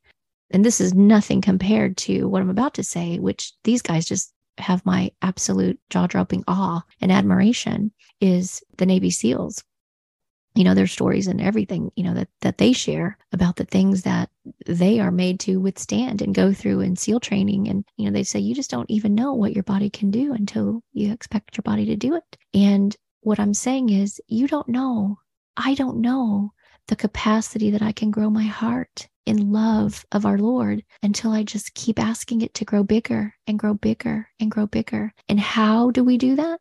and 0.52 0.66
this 0.66 0.82
is 0.82 0.94
nothing 0.94 1.42
compared 1.42 1.96
to 1.98 2.28
what 2.28 2.42
i'm 2.42 2.50
about 2.50 2.74
to 2.74 2.84
say 2.84 3.18
which 3.20 3.54
these 3.64 3.82
guys 3.82 4.06
just 4.06 4.34
have 4.62 4.86
my 4.86 5.12
absolute 5.22 5.80
jaw-dropping 5.90 6.44
awe 6.48 6.82
and 7.02 7.12
admiration 7.12 7.92
is 8.22 8.64
the 8.78 8.86
navy 8.86 9.10
seals. 9.10 9.64
You 10.56 10.64
know 10.64 10.74
their 10.74 10.88
stories 10.88 11.28
and 11.28 11.40
everything 11.40 11.92
you 11.96 12.04
know 12.04 12.16
that 12.16 12.28
that 12.42 12.58
they 12.58 12.74
share 12.74 13.18
about 13.32 13.56
the 13.56 13.66
things 13.66 14.02
that 14.02 14.30
they 14.66 15.00
are 15.00 15.12
made 15.12 15.40
to 15.42 15.60
withstand 15.60 16.22
and 16.22 16.34
go 16.34 16.54
through 16.54 16.82
in 16.82 16.96
seal 16.96 17.20
training. 17.20 17.70
And 17.70 17.86
you 17.98 18.06
know 18.06 18.12
they 18.12 18.24
say 18.24 18.40
you 18.40 18.56
just 18.56 18.72
don't 18.72 18.90
even 18.90 19.16
know 19.16 19.34
what 19.34 19.54
your 19.54 19.64
body 19.64 19.90
can 19.90 20.12
do 20.12 20.34
until 20.34 20.82
you 20.92 21.14
expect 21.14 21.56
your 21.56 21.64
body 21.64 21.86
to 21.86 21.96
do 21.96 22.16
it. 22.16 22.38
And 22.54 22.96
what 23.22 23.40
i'm 23.40 23.54
saying 23.54 23.90
is 23.90 24.20
you 24.28 24.48
don't 24.48 24.68
know. 24.68 25.20
I 25.56 25.76
don't 25.76 26.02
know 26.02 26.54
the 26.90 26.96
capacity 26.96 27.72
that 27.72 27.82
i 27.82 27.92
can 27.92 28.12
grow 28.12 28.30
my 28.30 28.44
heart 28.44 29.08
in 29.26 29.52
love 29.52 30.06
of 30.12 30.26
our 30.26 30.38
lord 30.38 30.84
until 31.04 31.32
i 31.32 31.44
just 31.44 31.74
keep 31.74 32.00
asking 32.00 32.42
it 32.42 32.54
to 32.54 32.66
grow 32.66 32.84
bigger 32.84 33.34
and 33.48 33.58
grow 33.60 33.74
bigger 33.74 34.30
and 34.40 34.52
grow 34.52 34.68
bigger. 34.68 35.14
And 35.28 35.40
how 35.40 35.92
do 35.92 36.04
we 36.04 36.18
do 36.18 36.36
that? 36.36 36.60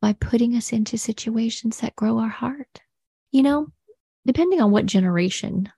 By 0.00 0.12
putting 0.14 0.54
us 0.54 0.72
into 0.72 0.98
situations 0.98 1.80
that 1.80 1.96
grow 1.96 2.18
our 2.18 2.28
heart. 2.28 2.80
You 3.32 3.42
know, 3.42 3.68
depending 4.26 4.60
on 4.60 4.70
what 4.70 4.86
generation 4.86 5.70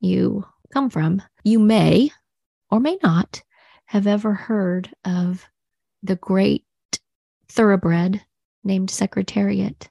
you 0.00 0.44
come 0.72 0.90
from, 0.90 1.22
you 1.44 1.58
may 1.58 2.10
or 2.70 2.80
may 2.80 2.98
not 3.02 3.42
have 3.86 4.06
ever 4.06 4.34
heard 4.34 4.90
of 5.04 5.46
the 6.02 6.16
great 6.16 6.64
thoroughbred 7.48 8.22
named 8.64 8.90
Secretariat. 8.90 9.88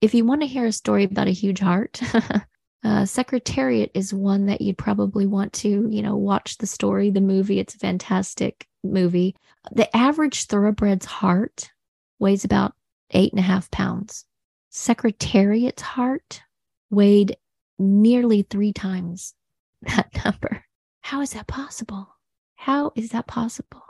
If 0.00 0.14
you 0.14 0.24
want 0.24 0.42
to 0.42 0.46
hear 0.46 0.66
a 0.66 0.72
story 0.72 1.04
about 1.04 1.28
a 1.28 1.32
huge 1.32 1.60
heart, 1.60 2.00
uh, 2.82 3.04
Secretariat 3.04 3.90
is 3.94 4.14
one 4.14 4.46
that 4.46 4.60
you'd 4.60 4.78
probably 4.78 5.26
want 5.26 5.52
to, 5.52 5.88
you 5.90 6.02
know, 6.02 6.16
watch 6.16 6.58
the 6.58 6.66
story, 6.66 7.10
the 7.10 7.20
movie. 7.20 7.58
It's 7.58 7.74
a 7.74 7.78
fantastic 7.78 8.66
movie. 8.82 9.36
The 9.72 9.94
average 9.94 10.46
thoroughbred's 10.46 11.04
heart 11.04 11.70
weighs 12.18 12.44
about 12.44 12.72
eight 13.10 13.32
and 13.32 13.40
a 13.40 13.42
half 13.42 13.70
pounds. 13.70 14.24
Secretariat's 14.70 15.82
heart 15.82 16.42
weighed 16.88 17.36
nearly 17.78 18.42
three 18.42 18.72
times 18.72 19.34
that 19.82 20.08
number. 20.24 20.64
How 21.02 21.20
is 21.20 21.32
that 21.32 21.46
possible? 21.46 22.16
How 22.54 22.92
is 22.94 23.10
that 23.10 23.26
possible? 23.26 23.82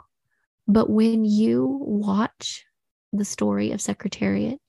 But 0.67 0.89
when 0.89 1.23
you 1.23 1.79
watch 1.81 2.65
the 3.13 3.25
story 3.25 3.71
of 3.71 3.81
Secretariat, 3.81 4.59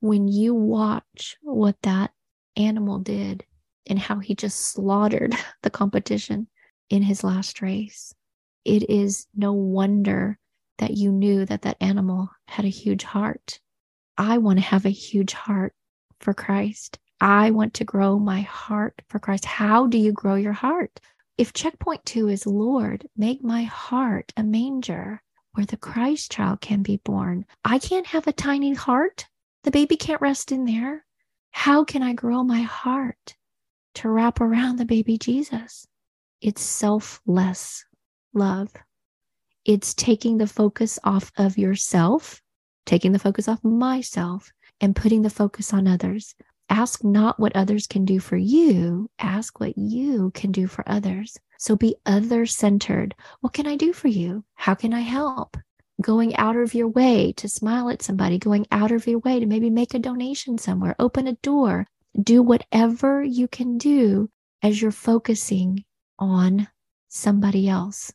when 0.00 0.28
you 0.28 0.54
watch 0.54 1.36
what 1.42 1.76
that 1.82 2.12
animal 2.56 2.98
did 2.98 3.44
and 3.86 3.98
how 3.98 4.18
he 4.18 4.34
just 4.34 4.60
slaughtered 4.60 5.34
the 5.62 5.70
competition, 5.70 6.46
in 6.92 7.02
his 7.02 7.24
last 7.24 7.62
race. 7.62 8.14
It 8.66 8.90
is 8.90 9.26
no 9.34 9.54
wonder 9.54 10.38
that 10.76 10.92
you 10.92 11.10
knew 11.10 11.46
that 11.46 11.62
that 11.62 11.78
animal 11.80 12.28
had 12.48 12.66
a 12.66 12.68
huge 12.68 13.02
heart. 13.02 13.58
I 14.18 14.36
want 14.36 14.58
to 14.58 14.64
have 14.64 14.84
a 14.84 14.90
huge 14.90 15.32
heart 15.32 15.72
for 16.20 16.34
Christ. 16.34 16.98
I 17.18 17.50
want 17.50 17.72
to 17.74 17.84
grow 17.84 18.18
my 18.18 18.42
heart 18.42 19.00
for 19.08 19.18
Christ. 19.18 19.46
How 19.46 19.86
do 19.86 19.96
you 19.96 20.12
grow 20.12 20.34
your 20.34 20.52
heart? 20.52 21.00
If 21.38 21.54
checkpoint 21.54 22.04
two 22.04 22.28
is, 22.28 22.46
Lord, 22.46 23.08
make 23.16 23.42
my 23.42 23.62
heart 23.62 24.30
a 24.36 24.42
manger 24.42 25.22
where 25.54 25.66
the 25.66 25.78
Christ 25.78 26.30
child 26.30 26.60
can 26.60 26.82
be 26.82 26.98
born, 26.98 27.46
I 27.64 27.78
can't 27.78 28.06
have 28.08 28.26
a 28.26 28.32
tiny 28.32 28.74
heart. 28.74 29.26
The 29.64 29.70
baby 29.70 29.96
can't 29.96 30.20
rest 30.20 30.52
in 30.52 30.66
there. 30.66 31.06
How 31.52 31.84
can 31.84 32.02
I 32.02 32.12
grow 32.12 32.44
my 32.44 32.60
heart 32.60 33.34
to 33.94 34.08
wrap 34.08 34.40
around 34.40 34.76
the 34.76 34.84
baby 34.84 35.18
Jesus? 35.18 35.86
It's 36.40 36.62
selfless 36.62 37.84
love. 38.34 38.72
It's 39.64 39.94
taking 39.94 40.38
the 40.38 40.46
focus 40.46 40.98
off 41.04 41.30
of 41.36 41.56
yourself, 41.56 42.40
taking 42.84 43.12
the 43.12 43.18
focus 43.18 43.46
off 43.46 43.62
myself, 43.62 44.50
and 44.80 44.96
putting 44.96 45.22
the 45.22 45.30
focus 45.30 45.72
on 45.72 45.86
others. 45.86 46.34
Ask 46.68 47.04
not 47.04 47.38
what 47.38 47.54
others 47.54 47.86
can 47.86 48.04
do 48.04 48.18
for 48.18 48.36
you, 48.36 49.08
ask 49.18 49.60
what 49.60 49.76
you 49.76 50.32
can 50.34 50.50
do 50.52 50.66
for 50.66 50.82
others. 50.88 51.36
So 51.58 51.76
be 51.76 51.94
other 52.06 52.44
centered. 52.46 53.14
What 53.40 53.52
can 53.52 53.68
I 53.68 53.76
do 53.76 53.92
for 53.92 54.08
you? 54.08 54.44
How 54.54 54.74
can 54.74 54.92
I 54.92 55.00
help? 55.00 55.56
Going 56.00 56.34
out 56.36 56.56
of 56.56 56.74
your 56.74 56.88
way 56.88 57.32
to 57.34 57.48
smile 57.48 57.88
at 57.88 58.02
somebody, 58.02 58.38
going 58.38 58.66
out 58.72 58.90
of 58.90 59.06
your 59.06 59.20
way 59.20 59.38
to 59.38 59.46
maybe 59.46 59.70
make 59.70 59.94
a 59.94 60.00
donation 60.00 60.58
somewhere, 60.58 60.96
open 60.98 61.28
a 61.28 61.34
door, 61.34 61.86
do 62.20 62.42
whatever 62.42 63.22
you 63.22 63.48
can 63.48 63.78
do 63.78 64.28
as 64.62 64.80
you're 64.80 64.90
focusing 64.90 65.84
on 66.18 66.68
somebody 67.08 67.68
else. 67.68 68.12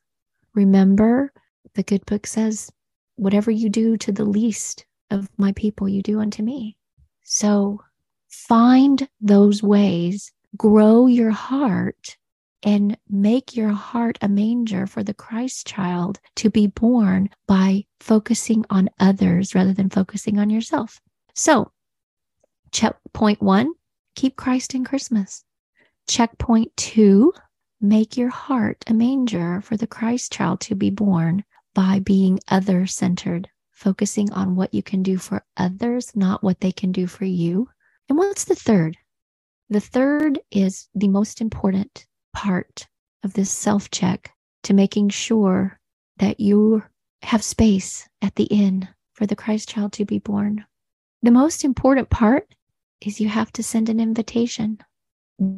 Remember, 0.53 1.31
the 1.73 1.83
good 1.83 2.05
book 2.05 2.25
says, 2.25 2.71
whatever 3.15 3.51
you 3.51 3.69
do 3.69 3.97
to 3.97 4.11
the 4.11 4.25
least 4.25 4.85
of 5.11 5.29
my 5.37 5.51
people, 5.53 5.87
you 5.89 6.01
do 6.01 6.19
unto 6.19 6.43
me. 6.43 6.77
So 7.23 7.81
find 8.29 9.07
those 9.19 9.61
ways, 9.61 10.31
grow 10.55 11.07
your 11.07 11.31
heart, 11.31 12.17
and 12.63 12.97
make 13.09 13.55
your 13.55 13.69
heart 13.69 14.17
a 14.21 14.27
manger 14.27 14.87
for 14.87 15.03
the 15.03 15.13
Christ 15.13 15.67
child 15.67 16.19
to 16.35 16.49
be 16.49 16.67
born 16.67 17.29
by 17.47 17.85
focusing 17.99 18.65
on 18.69 18.89
others 18.99 19.53
rather 19.53 19.73
than 19.73 19.89
focusing 19.89 20.39
on 20.39 20.49
yourself. 20.49 20.99
So, 21.35 21.71
check 22.71 22.95
point 23.13 23.41
one, 23.41 23.73
keep 24.17 24.35
Christ 24.35 24.73
in 24.73 24.83
Christmas. 24.83 25.45
Checkpoint 26.09 26.75
two, 26.75 27.31
make 27.79 28.17
your 28.17 28.29
heart 28.29 28.83
a 28.87 28.93
manger 28.93 29.61
for 29.61 29.77
the 29.77 29.85
Christ 29.85 30.31
child 30.33 30.59
to 30.61 30.75
be 30.75 30.89
born 30.89 31.43
by 31.75 31.99
being 31.99 32.39
other 32.47 32.87
centered, 32.87 33.47
focusing 33.71 34.33
on 34.33 34.55
what 34.55 34.73
you 34.73 34.81
can 34.81 35.03
do 35.03 35.19
for 35.19 35.45
others, 35.55 36.15
not 36.15 36.43
what 36.43 36.61
they 36.61 36.71
can 36.71 36.91
do 36.91 37.05
for 37.05 37.25
you. 37.25 37.69
And 38.09 38.17
what's 38.17 38.45
the 38.45 38.55
third? 38.55 38.97
The 39.69 39.79
third 39.79 40.39
is 40.49 40.89
the 40.95 41.09
most 41.09 41.39
important 41.39 42.07
part 42.33 42.87
of 43.23 43.33
this 43.33 43.51
self 43.51 43.91
check 43.91 44.31
to 44.63 44.73
making 44.73 45.09
sure 45.09 45.79
that 46.17 46.39
you 46.39 46.81
have 47.21 47.43
space 47.43 48.09
at 48.23 48.35
the 48.35 48.45
inn 48.45 48.87
for 49.13 49.27
the 49.27 49.35
Christ 49.35 49.69
child 49.69 49.93
to 49.93 50.05
be 50.05 50.17
born. 50.17 50.65
The 51.21 51.31
most 51.31 51.63
important 51.63 52.09
part 52.09 52.47
is 53.01 53.19
you 53.19 53.29
have 53.29 53.51
to 53.53 53.63
send 53.63 53.89
an 53.89 53.99
invitation 53.99 54.79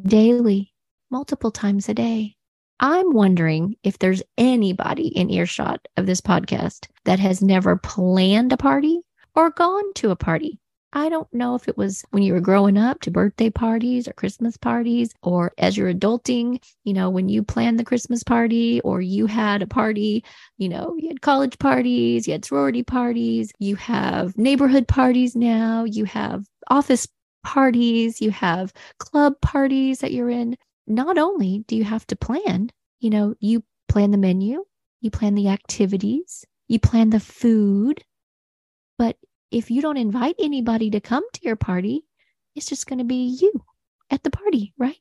daily, 0.02 0.72
multiple 1.10 1.50
times 1.50 1.88
a 1.88 1.94
day. 1.94 2.36
I'm 2.80 3.12
wondering 3.12 3.76
if 3.82 3.98
there's 3.98 4.22
anybody 4.38 5.08
in 5.08 5.30
earshot 5.30 5.86
of 5.96 6.06
this 6.06 6.20
podcast 6.20 6.86
that 7.04 7.18
has 7.18 7.42
never 7.42 7.76
planned 7.76 8.52
a 8.52 8.56
party 8.56 9.00
or 9.34 9.50
gone 9.50 9.92
to 9.94 10.10
a 10.10 10.16
party. 10.16 10.58
I 10.92 11.08
don't 11.08 11.32
know 11.32 11.54
if 11.54 11.68
it 11.68 11.76
was 11.76 12.04
when 12.10 12.22
you 12.24 12.32
were 12.32 12.40
growing 12.40 12.76
up 12.76 13.00
to 13.02 13.12
birthday 13.12 13.48
parties 13.48 14.08
or 14.08 14.12
Christmas 14.12 14.56
parties, 14.56 15.14
or 15.22 15.52
as 15.56 15.76
you're 15.76 15.92
adulting, 15.92 16.60
you 16.82 16.92
know, 16.92 17.10
when 17.10 17.28
you 17.28 17.44
planned 17.44 17.78
the 17.78 17.84
Christmas 17.84 18.24
party 18.24 18.80
or 18.80 19.00
you 19.00 19.26
had 19.26 19.62
a 19.62 19.68
party, 19.68 20.24
you 20.58 20.68
know, 20.68 20.96
you 20.98 21.08
had 21.08 21.20
college 21.20 21.58
parties, 21.60 22.26
you 22.26 22.32
had 22.32 22.44
sorority 22.44 22.82
parties, 22.82 23.52
you 23.60 23.76
have 23.76 24.36
neighborhood 24.36 24.88
parties 24.88 25.36
now, 25.36 25.84
you 25.84 26.06
have 26.06 26.44
office 26.68 27.06
parties, 27.42 28.20
you 28.20 28.30
have 28.30 28.72
club 28.98 29.40
parties 29.40 30.00
that 30.00 30.12
you're 30.12 30.30
in 30.30 30.56
not 30.86 31.18
only 31.18 31.64
do 31.68 31.76
you 31.76 31.84
have 31.84 32.06
to 32.08 32.16
plan, 32.16 32.70
you 32.98 33.10
know, 33.10 33.34
you 33.40 33.62
plan 33.88 34.10
the 34.10 34.18
menu, 34.18 34.64
you 35.00 35.10
plan 35.10 35.34
the 35.34 35.48
activities, 35.48 36.44
you 36.68 36.78
plan 36.78 37.10
the 37.10 37.20
food, 37.20 38.02
but 38.98 39.16
if 39.50 39.70
you 39.70 39.82
don't 39.82 39.96
invite 39.96 40.36
anybody 40.38 40.90
to 40.90 41.00
come 41.00 41.24
to 41.32 41.40
your 41.42 41.56
party, 41.56 42.04
it's 42.54 42.66
just 42.66 42.86
going 42.86 42.98
to 42.98 43.04
be 43.04 43.38
you 43.40 43.52
at 44.10 44.22
the 44.22 44.30
party, 44.30 44.74
right? 44.78 44.98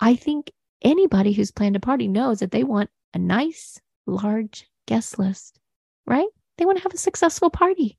I 0.00 0.16
think 0.16 0.50
anybody 0.82 1.32
who's 1.32 1.50
planned 1.50 1.76
a 1.76 1.80
party 1.80 2.08
knows 2.08 2.40
that 2.40 2.50
they 2.50 2.64
want 2.64 2.90
a 3.14 3.18
nice, 3.18 3.80
large 4.06 4.66
guest 4.86 5.18
list, 5.18 5.58
right? 6.06 6.28
They 6.58 6.66
want 6.66 6.78
to 6.78 6.82
have 6.82 6.94
a 6.94 6.98
successful 6.98 7.50
party. 7.50 7.98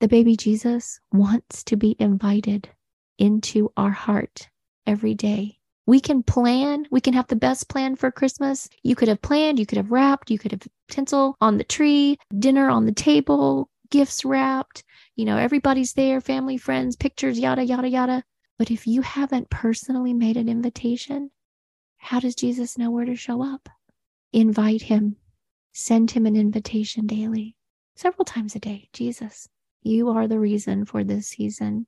The 0.00 0.08
baby 0.08 0.36
Jesus 0.36 1.00
wants 1.12 1.64
to 1.64 1.76
be 1.76 1.96
invited 1.98 2.68
into 3.18 3.72
our 3.76 3.90
heart 3.90 4.48
every 4.86 5.14
day 5.14 5.58
we 5.86 6.00
can 6.00 6.22
plan. 6.24 6.86
We 6.90 7.00
can 7.00 7.14
have 7.14 7.28
the 7.28 7.36
best 7.36 7.68
plan 7.68 7.94
for 7.94 8.10
Christmas. 8.10 8.68
You 8.82 8.96
could 8.96 9.08
have 9.08 9.22
planned, 9.22 9.58
you 9.58 9.66
could 9.66 9.78
have 9.78 9.92
wrapped, 9.92 10.30
you 10.30 10.38
could 10.38 10.50
have 10.50 10.66
tinsel 10.88 11.36
on 11.40 11.58
the 11.58 11.64
tree, 11.64 12.18
dinner 12.36 12.68
on 12.68 12.86
the 12.86 12.92
table, 12.92 13.70
gifts 13.90 14.24
wrapped. 14.24 14.82
You 15.14 15.24
know, 15.24 15.38
everybody's 15.38 15.92
there, 15.92 16.20
family, 16.20 16.56
friends, 16.56 16.96
pictures, 16.96 17.38
yada, 17.38 17.64
yada, 17.64 17.88
yada. 17.88 18.24
But 18.58 18.70
if 18.70 18.86
you 18.86 19.02
haven't 19.02 19.50
personally 19.50 20.12
made 20.12 20.36
an 20.36 20.48
invitation, 20.48 21.30
how 21.98 22.20
does 22.20 22.34
Jesus 22.34 22.76
know 22.76 22.90
where 22.90 23.04
to 23.04 23.14
show 23.14 23.42
up? 23.42 23.68
Invite 24.32 24.82
him, 24.82 25.16
send 25.72 26.10
him 26.10 26.26
an 26.26 26.36
invitation 26.36 27.06
daily, 27.06 27.54
several 27.94 28.24
times 28.24 28.56
a 28.56 28.58
day. 28.58 28.88
Jesus, 28.92 29.48
you 29.82 30.08
are 30.10 30.26
the 30.26 30.40
reason 30.40 30.84
for 30.84 31.04
this 31.04 31.28
season, 31.28 31.86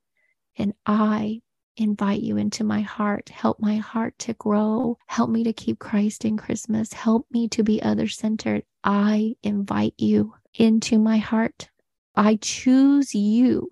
and 0.59 0.73
I 0.85 1.41
invite 1.77 2.21
you 2.21 2.37
into 2.37 2.63
my 2.63 2.81
heart. 2.81 3.29
Help 3.29 3.59
my 3.59 3.77
heart 3.77 4.13
to 4.19 4.33
grow. 4.33 4.97
Help 5.07 5.29
me 5.29 5.43
to 5.45 5.53
keep 5.53 5.79
Christ 5.79 6.25
in 6.25 6.37
Christmas. 6.37 6.91
Help 6.93 7.25
me 7.31 7.47
to 7.49 7.63
be 7.63 7.81
other 7.81 8.07
centered. 8.07 8.63
I 8.83 9.35
invite 9.41 9.93
you 9.97 10.33
into 10.53 10.99
my 10.99 11.17
heart. 11.17 11.69
I 12.15 12.37
choose 12.41 13.15
you. 13.15 13.69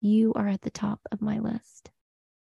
You 0.00 0.32
are 0.34 0.48
at 0.48 0.62
the 0.62 0.70
top 0.70 1.00
of 1.12 1.20
my 1.20 1.38
list. 1.38 1.90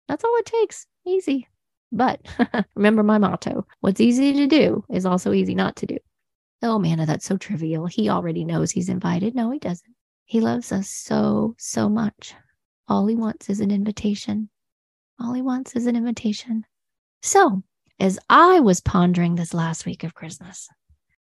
That's 0.08 0.24
all 0.24 0.36
it 0.38 0.46
takes. 0.46 0.88
Easy. 1.06 1.48
But 1.92 2.22
remember 2.76 3.04
my 3.04 3.18
motto 3.18 3.66
what's 3.82 4.02
easy 4.02 4.34
to 4.34 4.48
do 4.48 4.84
is 4.90 5.06
also 5.06 5.34
easy 5.34 5.56
not 5.56 5.76
to 5.78 5.86
do. 5.86 5.98
Oh, 6.64 6.80
man, 6.80 7.06
that's 7.06 7.26
so 7.26 7.38
trivial. 7.38 7.86
He 7.86 8.10
already 8.10 8.44
knows 8.44 8.72
he's 8.72 8.90
invited. 8.90 9.36
No, 9.36 9.52
he 9.52 9.60
doesn't. 9.60 9.96
He 10.26 10.40
loves 10.42 10.72
us 10.72 10.90
so, 10.90 11.56
so 11.58 11.88
much. 11.88 12.34
All 12.90 13.06
he 13.08 13.16
wants 13.16 13.50
is 13.50 13.60
an 13.60 13.70
invitation. 13.70 14.50
All 15.20 15.34
he 15.34 15.42
wants 15.42 15.76
is 15.76 15.88
an 15.88 15.96
invitation. 15.96 16.66
So, 17.22 17.64
as 18.00 18.18
I 18.30 18.62
was 18.62 18.80
pondering 18.80 19.36
this 19.36 19.54
last 19.54 19.86
week 19.86 20.04
of 20.04 20.14
Christmas, 20.14 20.70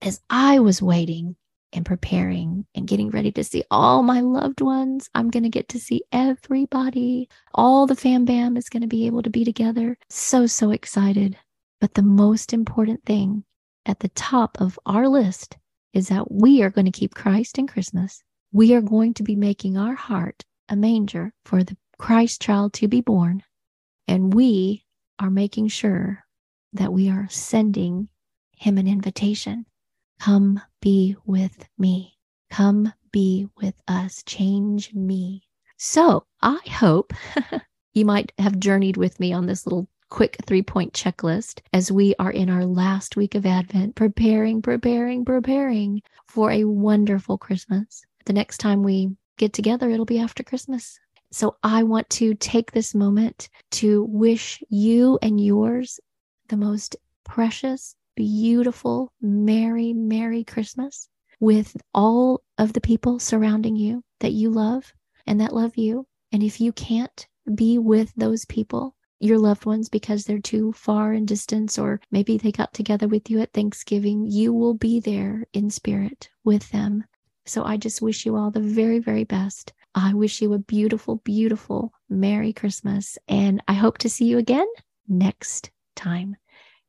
as 0.02 0.20
I 0.30 0.60
was 0.60 0.82
waiting 0.82 1.38
and 1.72 1.86
preparing 1.86 2.66
and 2.76 2.88
getting 2.88 3.10
ready 3.10 3.32
to 3.32 3.44
see 3.44 3.64
all 3.72 4.04
my 4.04 4.20
loved 4.20 4.60
ones, 4.60 5.10
I'm 5.16 5.30
going 5.30 5.44
to 5.44 5.50
get 5.50 5.70
to 5.70 5.80
see 5.80 6.04
everybody. 6.12 7.30
All 7.54 7.88
the 7.88 7.96
fam 7.96 8.26
bam 8.26 8.58
is 8.58 8.68
going 8.68 8.82
to 8.82 8.88
be 8.88 9.06
able 9.06 9.22
to 9.24 9.30
be 9.30 9.46
together. 9.46 9.98
So, 10.10 10.48
so 10.48 10.72
excited. 10.72 11.38
But 11.80 11.94
the 11.94 12.04
most 12.04 12.52
important 12.52 13.06
thing 13.06 13.46
at 13.86 14.00
the 14.00 14.10
top 14.10 14.60
of 14.60 14.78
our 14.86 15.08
list 15.08 15.58
is 15.94 16.10
that 16.10 16.30
we 16.30 16.62
are 16.64 16.70
going 16.70 16.86
to 16.86 16.92
keep 16.92 17.16
Christ 17.16 17.58
in 17.58 17.68
Christmas. 17.68 18.22
We 18.52 18.74
are 18.74 18.82
going 18.82 19.14
to 19.14 19.24
be 19.24 19.38
making 19.38 19.78
our 19.78 19.96
heart 19.96 20.44
a 20.70 20.76
manger 20.76 21.34
for 21.44 21.64
the 21.64 21.78
Christ 21.98 22.42
child 22.42 22.74
to 22.74 22.88
be 22.88 23.02
born. 23.02 23.44
And 24.08 24.34
we 24.34 24.86
are 25.20 25.30
making 25.30 25.70
sure 25.70 26.24
that 26.74 26.94
we 26.94 27.10
are 27.10 27.28
sending 27.30 28.10
him 28.58 28.78
an 28.78 28.88
invitation. 28.88 29.66
Come 30.20 30.62
be 30.82 31.16
with 31.26 31.68
me. 31.78 32.18
Come 32.50 32.94
be 33.12 33.48
with 33.58 33.76
us. 33.88 34.24
Change 34.24 34.94
me. 34.94 35.44
So 35.78 36.26
I 36.42 36.60
hope 36.70 37.14
you 37.94 38.06
might 38.06 38.32
have 38.38 38.60
journeyed 38.60 38.98
with 38.98 39.20
me 39.20 39.34
on 39.34 39.46
this 39.46 39.66
little 39.66 39.88
quick 40.10 40.38
three 40.46 40.62
point 40.62 40.94
checklist 40.94 41.62
as 41.74 41.92
we 41.92 42.16
are 42.20 42.32
in 42.32 42.50
our 42.50 42.66
last 42.66 43.18
week 43.18 43.36
of 43.36 43.46
Advent, 43.46 43.96
preparing, 43.96 44.62
preparing, 44.62 45.26
preparing 45.26 46.02
for 46.28 46.52
a 46.52 46.64
wonderful 46.64 47.38
Christmas. 47.38 48.04
The 48.26 48.34
next 48.34 48.58
time 48.58 48.84
we 48.84 49.16
get 49.38 49.54
together, 49.54 49.90
it'll 49.90 50.06
be 50.06 50.20
after 50.20 50.44
Christmas. 50.44 51.00
So 51.32 51.58
I 51.64 51.84
want 51.84 52.10
to 52.12 52.34
take 52.36 52.72
this 52.72 52.96
moment 52.96 53.50
to 53.72 54.04
wish 54.06 54.64
you 54.70 55.20
and 55.22 55.40
yours 55.40 56.00
the 56.48 56.58
most 56.58 56.96
precious, 57.24 57.96
beautiful, 58.16 59.12
Merry, 59.22 59.92
Merry 59.92 60.44
Christmas 60.44 61.10
with 61.40 61.76
all 61.94 62.42
of 62.58 62.74
the 62.74 62.82
people 62.82 63.20
surrounding 63.20 63.76
you 63.76 64.04
that 64.20 64.32
you 64.32 64.50
love 64.50 64.94
and 65.26 65.42
that 65.42 65.54
love 65.54 65.76
you. 65.76 66.08
And 66.32 66.42
if 66.42 66.62
you 66.62 66.72
can't 66.72 67.28
be 67.54 67.78
with 67.78 68.14
those 68.16 68.46
people, 68.46 68.96
your 69.20 69.40
loved 69.40 69.66
ones, 69.66 69.90
because 69.90 70.26
they're 70.26 70.40
too 70.40 70.72
far 70.74 71.14
in 71.14 71.26
distance, 71.26 71.78
or 71.78 72.00
maybe 72.12 72.38
they 72.38 72.52
got 72.52 72.74
together 72.74 73.08
with 73.08 73.30
you 73.30 73.40
at 73.40 73.54
Thanksgiving, 73.54 74.26
you 74.26 74.54
will 74.54 74.74
be 74.74 75.00
there 75.00 75.46
in 75.54 75.70
spirit 75.70 76.30
with 76.44 76.70
them. 76.72 77.04
So 77.46 77.64
I 77.64 77.78
just 77.78 78.02
wish 78.02 78.26
you 78.26 78.36
all 78.36 78.52
the 78.52 78.60
very, 78.60 79.00
very 79.00 79.24
best. 79.24 79.74
I 79.94 80.14
wish 80.14 80.42
you 80.42 80.54
a 80.54 80.60
beautiful, 80.60 81.18
beautiful 81.18 81.94
Merry 82.10 82.52
Christmas. 82.54 83.18
And 83.28 83.62
I 83.68 83.74
hope 83.74 83.98
to 84.00 84.10
see 84.10 84.26
you 84.26 84.38
again 84.38 84.68
next 85.08 85.72
time. 85.96 86.36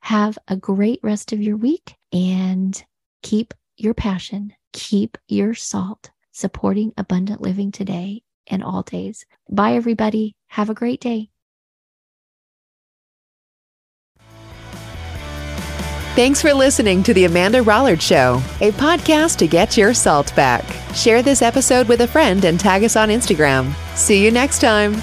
Have 0.00 0.38
a 0.48 0.56
great 0.56 1.00
rest 1.02 1.32
of 1.32 1.42
your 1.42 1.56
week 1.56 1.96
and 2.12 2.82
keep 3.22 3.54
your 3.76 3.94
passion, 3.94 4.52
keep 4.72 5.18
your 5.28 5.54
salt, 5.54 6.10
supporting 6.32 6.92
abundant 6.96 7.40
living 7.40 7.70
today 7.70 8.22
and 8.46 8.62
all 8.62 8.82
days. 8.82 9.26
Bye, 9.50 9.74
everybody. 9.74 10.34
Have 10.48 10.70
a 10.70 10.74
great 10.74 11.00
day. 11.00 11.30
Thanks 16.16 16.40
for 16.40 16.54
listening 16.54 17.02
to 17.02 17.12
The 17.12 17.26
Amanda 17.26 17.60
Rollard 17.60 18.00
Show, 18.00 18.40
a 18.62 18.70
podcast 18.72 19.36
to 19.36 19.46
get 19.46 19.76
your 19.76 19.92
salt 19.92 20.34
back. 20.34 20.64
Share 20.94 21.20
this 21.22 21.42
episode 21.42 21.88
with 21.88 22.00
a 22.00 22.08
friend 22.08 22.42
and 22.46 22.58
tag 22.58 22.84
us 22.84 22.96
on 22.96 23.10
Instagram. 23.10 23.74
See 23.94 24.24
you 24.24 24.30
next 24.30 24.62
time. 24.62 24.94